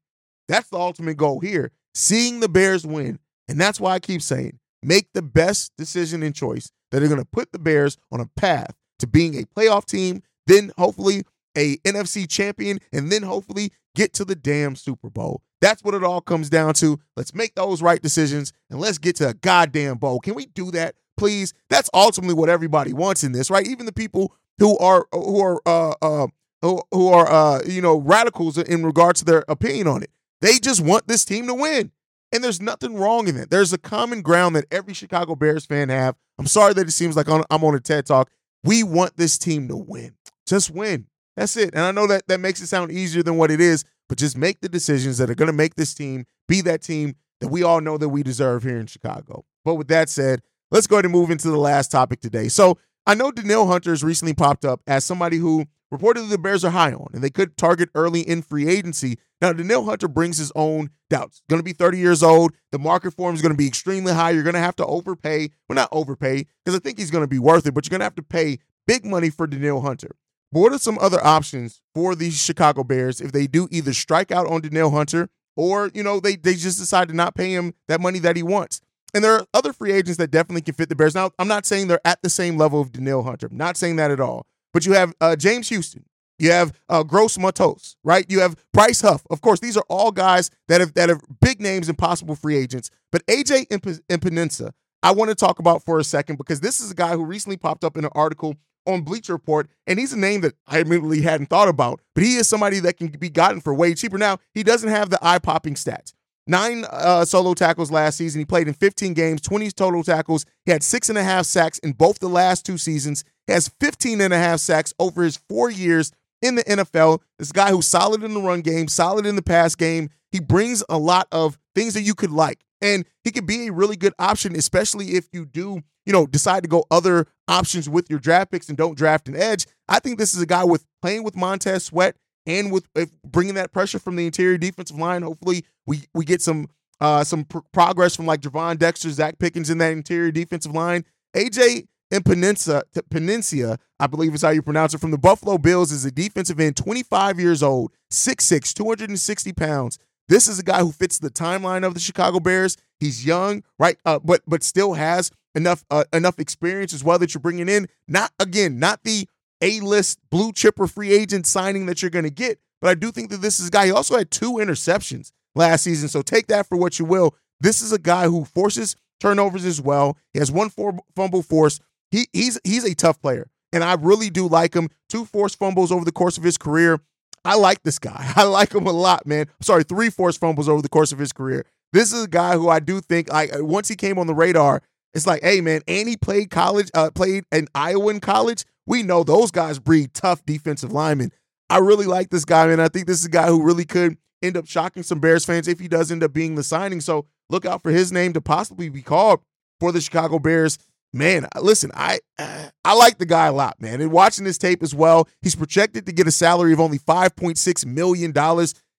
That's 0.49 0.69
the 0.69 0.79
ultimate 0.79 1.17
goal 1.17 1.41
here, 1.41 1.71
seeing 1.95 2.41
the 2.41 2.49
Bears 2.49 2.87
win. 2.87 3.19
And 3.49 3.61
that's 3.61 3.79
why 3.79 3.93
I 3.93 3.99
keep 3.99 4.23
saying, 4.23 4.59
make 4.83 5.13
the 5.13 5.23
best 5.23 5.73
decision 5.77 6.23
and 6.23 6.35
choice 6.35 6.71
that 6.91 7.03
are 7.03 7.09
going 7.09 7.21
to 7.21 7.27
put 7.27 7.53
the 7.53 7.59
Bears 7.59 7.97
on 8.11 8.21
a 8.21 8.27
path 8.37 8.75
to 8.99 9.07
being 9.07 9.35
a 9.39 9.45
playoff 9.45 9.85
team, 9.85 10.23
then 10.47 10.73
hopefully 10.77 11.25
a 11.57 11.77
NFC 11.79 12.29
champion, 12.29 12.79
and 12.93 13.11
then 13.11 13.23
hopefully 13.23 13.73
get 13.95 14.13
to 14.15 14.25
the 14.25 14.37
damn 14.37 14.77
Super 14.77 15.11
Bowl. 15.11 15.43
That's 15.61 15.83
what 15.83 15.95
it 15.95 16.05
all 16.05 16.21
comes 16.21 16.51
down 16.51 16.75
to. 16.75 16.99
Let's 17.17 17.35
make 17.35 17.55
those 17.55 17.83
right 17.83 18.01
decisions 18.01 18.53
and 18.71 18.79
let's 18.79 18.99
get 18.99 19.17
to 19.17 19.31
a 19.31 19.35
goddamn 19.35 19.97
bowl. 19.97 20.21
Can 20.21 20.35
we 20.35 20.47
do 20.47 20.71
that, 20.73 20.95
please? 21.17 21.55
That's 21.71 21.89
ultimately 21.95 22.35
what 22.35 22.51
everybody 22.51 22.93
wants 22.93 23.25
in 23.25 23.33
this, 23.33 23.51
right? 23.51 23.67
Even 23.67 23.87
the 23.87 23.93
people 23.93 24.35
who 24.59 24.77
are 24.79 25.07
who 25.13 25.41
are 25.41 25.61
uh, 25.67 25.95
uh 26.03 26.27
who, 26.63 26.83
who 26.93 27.09
are 27.09 27.29
uh 27.29 27.63
you 27.67 27.81
know 27.81 27.97
radicals 27.99 28.59
in 28.59 28.85
regards 28.85 29.21
to 29.21 29.25
their 29.25 29.45
opinion 29.49 29.87
on 29.87 30.03
it. 30.03 30.11
They 30.43 30.59
just 30.59 30.83
want 30.83 31.09
this 31.09 31.25
team 31.25 31.47
to 31.47 31.55
win. 31.55 31.91
And 32.33 32.43
there's 32.43 32.61
nothing 32.61 32.97
wrong 32.97 33.29
in 33.29 33.37
it. 33.37 33.51
There's 33.51 33.73
a 33.73 33.79
common 33.79 34.21
ground 34.21 34.57
that 34.57 34.67
every 34.71 34.95
Chicago 34.95 35.35
Bears 35.37 35.65
fan 35.65 35.89
have. 35.89 36.17
I'm 36.39 36.47
sorry 36.47 36.75
that 36.75 36.89
it 36.89 36.93
seems 36.93 37.17
like 37.17 37.29
I'm 37.29 37.65
on 37.65 37.75
a 37.75 37.81
TED 37.81 38.07
Talk. 38.07 38.31
We 38.65 38.83
want 38.83 39.17
this 39.17 39.39
team 39.39 39.69
to 39.69 39.77
win. 39.77 40.15
Just 40.47 40.71
win. 40.71 41.07
That's 41.37 41.57
it. 41.57 41.75
And 41.75 41.83
I 41.85 41.93
know 41.93 42.07
that 42.07 42.27
that 42.29 42.41
makes 42.41 42.61
it 42.61 42.67
sound 42.67 42.91
easier 42.91 43.23
than 43.23 43.37
what 43.37 43.51
it 43.51 43.61
is, 43.61 43.85
but 44.09 44.19
just 44.19 44.37
make 44.37 44.61
the 44.61 44.69
decisions 44.69 45.19
that 45.19 45.31
are 45.31 45.35
going 45.35 45.47
to 45.47 45.53
make 45.53 45.77
this 45.77 45.95
team 45.95 46.25
be 46.49 46.61
that 46.63 46.83
team 46.83 47.15
that 47.41 47.49
we 47.49 47.63
all 47.63 47.81
know 47.81 47.99
that 47.99 48.09
we 48.09 48.23
deserve 48.23 48.63
here 48.63 48.79
in 48.79 48.87
Chicago. 48.87 49.45
But 49.65 49.75
with 49.75 49.89
that 49.89 50.09
said, 50.09 50.41
let's 50.71 50.87
go 50.87 50.97
ahead 50.97 51.05
and 51.05 51.13
move 51.13 51.31
into 51.31 51.49
the 51.49 51.59
last 51.59 51.91
topic 51.91 52.21
today. 52.21 52.49
So 52.49 52.79
I 53.09 53.15
know 53.15 53.31
Danielle 53.31 53.69
Hunter 53.69 53.91
has 53.91 54.03
recently 54.03 54.35
popped 54.35 54.65
up 54.65 54.81
as 54.89 55.05
somebody 55.05 55.37
who 55.37 55.67
reportedly 55.95 56.29
the 56.29 56.39
Bears 56.39 56.65
are 56.65 56.71
high 56.71 56.93
on, 56.93 57.07
and 57.13 57.23
they 57.23 57.31
could 57.31 57.57
target 57.57 57.89
early 57.95 58.21
in 58.21 58.43
free 58.43 58.69
agency. 58.69 59.19
Now, 59.41 59.53
Danielle 59.53 59.85
Hunter 59.85 60.09
brings 60.09 60.39
his 60.39 60.51
own 60.57 60.91
doubts. 61.09 61.41
Going 61.49 61.61
to 61.61 61.65
be 61.65 61.73
30 61.73 61.99
years 61.99 62.25
old. 62.25 62.53
The 62.73 62.81
market 62.81 63.13
for 63.13 63.29
him 63.29 63.37
is 63.37 63.43
going 63.43 63.53
to 63.53 63.57
be 63.57 63.69
extremely 63.69 64.13
high. 64.13 64.31
You're 64.31 64.43
going 64.43 64.55
to 64.55 64.61
have 64.61 64.75
to 64.77 64.87
overpay. 64.87 65.51
Well, 65.69 65.77
not 65.77 65.89
overpay, 65.93 66.47
because 66.65 66.77
I 66.77 66.81
think 66.81 66.99
he's 66.99 67.13
going 67.13 67.23
to 67.23 67.29
be 67.29 67.39
worth 67.39 67.65
it, 67.67 67.75
but 67.75 67.87
you're 67.87 67.91
going 67.91 68.01
to 68.01 68.07
have 68.07 68.17
to 68.17 68.23
pay 68.23 68.59
big 68.89 69.05
money 69.05 69.31
for 69.31 69.47
Danielle 69.47 69.83
Hunter. 69.83 70.17
But 70.51 70.61
what 70.61 70.73
are 70.73 70.79
some 70.79 70.99
other 71.01 71.25
options 71.25 71.83
for 71.95 72.17
the 72.17 72.31
Chicago 72.31 72.83
Bears 72.83 73.21
if 73.21 73.31
they 73.31 73.47
do 73.47 73.69
either 73.71 73.93
strike 73.93 74.33
out 74.33 74.49
on 74.49 74.63
Danielle 74.63 74.91
Hunter 74.91 75.29
or, 75.55 75.93
you 75.95 76.03
know, 76.03 76.19
they, 76.19 76.35
they 76.35 76.55
just 76.55 76.79
decide 76.79 77.09
to 77.09 77.15
not 77.15 77.37
pay 77.37 77.53
him 77.53 77.75
that 77.87 78.01
money 78.01 78.19
that 78.19 78.35
he 78.37 78.43
wants? 78.43 78.81
And 79.17 79.25
there 79.25 79.33
are 79.33 79.47
other 79.55 79.73
free 79.73 79.93
agents 79.93 80.19
that 80.19 80.31
definitely 80.31 80.61
can 80.61 80.75
fit 80.75 80.91
the 80.91 80.95
Bears. 80.95 81.15
Now, 81.15 81.31
I'm 81.39 81.49
not 81.49 81.65
saying 81.65 81.89
they're 81.89 82.07
at 82.07 82.21
the 82.21 82.29
same 82.29 82.59
level 82.59 82.83
of 82.83 82.93
Danielle 82.93 83.23
Hunter. 83.23 83.49
I'm 83.51 83.57
not 83.57 83.79
saying 83.79 83.97
that 83.97 84.11
at 84.11 84.21
all. 84.21 84.47
But 84.75 84.85
you 84.85 84.93
have 84.93 85.15
uh, 85.23 85.37
James 85.37 85.71
Houston. 85.71 86.05
You 86.39 86.51
have 86.51 86.79
uh, 86.91 87.03
Gross 87.03 87.39
Matos, 87.39 87.97
right? 88.05 88.27
You 88.29 88.41
have 88.41 88.57
Bryce 88.75 89.01
Huff. 89.01 89.27
Of 89.31 89.41
course, 89.41 89.59
these 89.59 89.75
are 89.75 89.85
all 89.89 90.13
guys 90.13 90.51
that 90.69 90.83
have 90.83 90.93
that 90.93 91.09
have 91.09 91.23
big 91.41 91.63
names 91.63 91.89
and 91.89 91.97
possible 91.97 92.35
free 92.35 92.59
agents. 92.59 92.91
But 93.11 93.25
AJ 93.25 93.69
Epenesa, 93.69 94.73
I 95.03 95.13
want 95.13 95.31
to 95.31 95.35
talk 95.35 95.61
about 95.61 95.83
for 95.83 95.99
a 95.99 96.05
second 96.05 96.37
because 96.37 96.61
this 96.61 96.79
is 96.79 96.91
a 96.91 96.95
guy 96.95 97.13
who 97.13 97.25
recently 97.25 97.57
popped 97.57 97.85
up 97.85 97.97
in 97.97 98.05
an 98.05 98.11
article 98.15 98.57
on 98.87 99.01
Bleacher 99.01 99.33
Report, 99.33 99.67
and 99.87 99.99
he's 99.99 100.13
a 100.13 100.19
name 100.19 100.43
that 100.43 100.57
I 100.67 100.81
immediately 100.81 101.23
hadn't 101.23 101.47
thought 101.47 101.69
about, 101.69 102.03
but 102.15 102.23
he 102.23 102.37
is 102.37 102.47
somebody 102.47 102.81
that 102.81 102.99
can 102.99 103.09
be 103.09 103.31
gotten 103.31 103.63
for 103.63 103.73
way 103.73 103.95
cheaper. 103.95 104.19
Now, 104.19 104.41
he 104.53 104.63
doesn't 104.63 104.91
have 104.91 105.09
the 105.09 105.19
eye 105.23 105.39
popping 105.39 105.75
stats. 105.75 106.13
Nine 106.47 106.85
uh, 106.91 107.25
solo 107.25 107.55
tackles 107.55 107.91
last 107.91 108.17
season. 108.17 108.41
He 108.41 108.45
played 108.45 108.69
in 108.69 108.75
15 108.75 109.15
games, 109.15 109.41
20 109.41 109.71
total 109.73 110.05
tackles. 110.05 110.47
He 110.65 110.71
had 110.71 110.83
six 110.83 111.09
and 111.09 111.19
a 111.19 111.25
half 111.25 111.45
sacks 111.47 111.79
in 111.81 111.93
both 111.93 112.21
the 112.21 112.29
last 112.29 112.65
two 112.65 112.79
seasons. 112.79 113.25
He 113.47 113.53
has 113.53 113.71
15 113.81 114.21
and 114.21 114.33
a 114.33 114.39
half 114.39 114.61
sacks 114.61 114.95
over 114.99 115.25
his 115.25 115.39
four 115.49 115.71
years 115.71 116.13
in 116.43 116.55
the 116.55 116.65
NFL. 116.65 117.21
This 117.39 117.53
guy 117.53 117.71
who's 117.71 117.89
solid 117.89 118.23
in 118.23 118.35
the 118.35 118.41
run 118.41 118.61
game, 118.61 118.87
solid 118.87 119.27
in 119.27 119.35
the 119.37 119.43
pass 119.43 119.75
game. 119.75 120.11
He 120.31 120.39
brings 120.39 120.85
a 120.89 120.99
lot 120.99 121.27
of 121.33 121.59
things 121.75 121.95
that 121.95 122.03
you 122.03 122.15
could 122.15 122.31
like. 122.31 122.61
And 122.81 123.07
he 123.25 123.33
could 123.33 123.47
be 123.47 123.67
a 123.67 123.73
really 123.73 123.97
good 123.97 124.13
option, 124.19 124.55
especially 124.55 125.15
if 125.15 125.29
you 125.33 125.47
do, 125.47 125.83
you 126.05 126.13
know, 126.13 126.27
decide 126.27 126.63
to 126.63 126.69
go 126.69 126.85
other 126.91 127.27
options 127.49 127.89
with 127.89 128.09
your 128.11 128.19
draft 128.19 128.53
picks 128.53 128.69
and 128.69 128.77
don't 128.77 128.97
draft 128.97 129.29
an 129.29 129.37
edge. 129.37 129.67
I 129.89 129.99
think 129.99 130.19
this 130.19 130.35
is 130.35 130.43
a 130.43 130.47
guy 130.47 130.65
with 130.65 130.85
playing 131.01 131.25
with 131.25 131.37
Montez 131.37 131.85
Sweat 131.85 132.17
and 132.47 132.73
with 132.73 132.87
bringing 133.25 133.55
that 133.55 133.73
pressure 133.73 133.99
from 133.99 134.17
the 134.17 134.27
interior 134.27 134.59
defensive 134.59 134.97
line. 134.97 135.23
Hopefully, 135.23 135.65
we 135.87 136.05
we 136.15 136.25
get 136.25 136.43
some 136.43 136.69
uh, 137.01 137.25
some 137.25 137.45
pr- 137.45 137.59
progress 137.73 138.17
from 138.17 138.27
like 138.27 138.41
Gervon 138.41 138.79
Dexter, 138.79 139.09
Zacch 139.09 139.39
Pickens 139.39 139.71
in 139.71 139.79
that 139.79 139.93
interior 139.93 140.31
defensive 140.31 140.73
line. 140.73 141.05
AJ 141.35 141.89
Epenesa, 142.13 142.83
Peninsula, 143.11 143.79
I 143.99 144.07
believe 144.07 144.35
is 144.35 144.43
how 144.43 144.51
you 144.51 144.63
pronounce 144.63 144.95
it, 144.95 145.01
from 145.01 145.11
the 145.11 145.19
Buffalo 145.19 145.59
Bills 145.59 145.91
is 145.91 146.05
a 146.05 146.11
defensive 146.11 146.61
end, 146.61 146.77
25 146.77 147.41
years 147.41 147.63
old, 147.63 147.93
6'6, 148.13 148.73
260 148.73 149.53
pounds. 149.53 149.99
This 150.29 150.49
is 150.49 150.59
a 150.59 150.63
guy 150.63 150.81
who 150.81 150.93
fits 150.93 151.19
the 151.19 151.31
timeline 151.31 151.85
of 151.85 151.95
the 151.95 152.01
Chicago 152.01 152.41
Bears. 152.41 152.77
He's 152.99 153.27
young, 153.27 153.63
right? 153.79 153.97
Uh, 154.05 154.19
but 154.19 154.43
but 154.47 154.63
still 154.63 154.95
has 154.95 155.31
enough 155.55 155.85
uh, 155.91 156.05
enough 156.13 156.39
experience 156.39 156.93
as 156.93 157.05
well 157.05 157.19
that 157.19 157.33
you're 157.35 157.41
bringing 157.41 157.69
in. 157.69 157.89
Not 158.09 158.33
again, 158.41 158.79
not 158.79 159.05
the 159.05 159.29
A-list 159.61 160.19
blue 160.31 160.53
chipper 160.53 160.87
free 160.87 161.13
agent 161.13 161.47
signing 161.47 161.87
that 161.87 162.03
you're 162.03 162.11
going 162.11 162.25
to 162.25 162.31
get, 162.31 162.59
but 162.81 162.89
I 162.91 162.95
do 162.95 163.11
think 163.11 163.31
that 163.31 163.41
this 163.43 163.61
is 163.61 163.69
a 163.69 163.71
guy. 163.71 163.87
He 163.87 163.93
also 163.93 164.17
had 164.17 164.31
two 164.31 164.55
interceptions 164.55 165.33
last 165.55 165.83
season, 165.83 166.09
so 166.09 166.23
take 166.23 166.49
that 166.49 166.67
for 166.69 166.77
what 166.77 166.99
you 166.99 167.05
will. 167.05 167.35
This 167.61 167.81
is 167.81 167.93
a 167.93 167.99
guy 167.99 168.25
who 168.27 168.45
forces 168.45 168.97
turnovers 169.21 169.65
as 169.65 169.81
well. 169.81 170.17
He 170.33 170.39
has 170.39 170.53
one 170.53 170.71
fumble 170.71 171.43
force. 171.43 171.81
He 172.11 172.29
he's 172.33 172.59
he's 172.65 172.85
a 172.85 172.95
tough 172.95 173.21
player, 173.21 173.49
and 173.73 173.83
I 173.83 173.95
really 173.95 174.31
do 174.31 174.47
like 174.47 174.75
him. 174.75 174.89
Two 175.09 175.25
forced 175.25 175.59
fumbles 175.59 175.91
over 175.91 176.05
the 176.05 176.13
course 176.13 176.39
of 176.39 176.45
his 176.45 176.59
career. 176.59 177.01
I 177.45 177.55
like 177.57 177.83
this 177.83 177.99
guy. 177.99 178.33
I 178.37 178.45
like 178.45 178.75
him 178.75 178.87
a 178.87 178.93
lot, 178.93 179.27
man. 179.27 179.47
Sorry, 179.61 179.85
three 179.85 180.11
forced 180.11 180.41
fumbles 180.41 180.69
over 180.69 180.83
the 180.83 180.89
course 180.89 181.13
of 181.13 181.19
his 181.19 181.33
career. 181.33 181.65
This 181.93 182.13
is 182.13 182.25
a 182.25 182.29
guy 182.29 182.55
who 182.55 182.69
I 182.69 182.81
do 182.81 183.01
think 183.01 183.33
like 183.33 183.51
once 183.55 183.89
he 183.89 183.97
came 183.97 184.19
on 184.19 184.27
the 184.27 184.35
radar, 184.35 184.83
it's 185.15 185.27
like, 185.27 185.43
hey 185.43 185.61
man, 185.61 185.81
and 185.89 186.09
he 186.09 186.17
played 186.17 186.51
college, 186.51 186.91
uh, 186.95 187.11
played 187.11 187.45
in 187.51 187.69
Iowa 187.75 188.11
in 188.11 188.21
college. 188.21 188.65
We 188.87 189.03
know 189.03 189.25
those 189.25 189.51
guys 189.51 189.79
breed 189.79 190.15
tough 190.15 190.45
defensive 190.45 190.93
linemen. 190.93 191.33
I 191.69 191.79
really 191.79 192.07
like 192.07 192.31
this 192.31 192.45
guy, 192.45 192.67
man. 192.67 192.81
I 192.81 192.89
think 192.89 193.07
this 193.07 193.19
is 193.19 193.27
a 193.27 193.31
guy 193.31 193.49
who 193.49 193.63
really 193.63 193.85
could 193.85 194.17
end 194.43 194.57
up 194.57 194.67
shocking 194.67 195.03
some 195.03 195.19
Bears 195.19 195.45
fans 195.45 195.67
if 195.67 195.81
he 195.81 195.89
does 195.89 196.13
end 196.13 196.23
up 196.23 196.33
being 196.33 196.55
the 196.55 196.63
signing. 196.63 197.01
So 197.01 197.27
look 197.51 197.67
out 197.67 197.83
for 197.83 197.91
his 197.91 198.13
name 198.13 198.33
to 198.35 198.41
possibly 198.41 198.89
be 198.89 199.03
called 199.03 199.41
for 199.81 199.93
the 199.93 200.01
Chicago 200.01 200.39
Bears. 200.39 200.79
Man, 201.13 201.47
listen, 201.61 201.91
I 201.95 202.19
I 202.39 202.95
like 202.95 203.19
the 203.19 203.27
guy 203.27 203.47
a 203.47 203.53
lot, 203.53 203.81
man. 203.81 204.01
And 204.01 204.13
watching 204.13 204.45
this 204.45 204.59
tape 204.59 204.83
as 204.83 204.95
well, 204.95 205.29
he's 205.41 205.55
projected 205.55 206.05
to 206.07 206.13
get 206.13 206.27
a 206.27 206.33
salary 206.33 206.73
of 206.73 206.81
only 206.81 206.99
$5.6 206.99 207.87
million. 207.87 208.35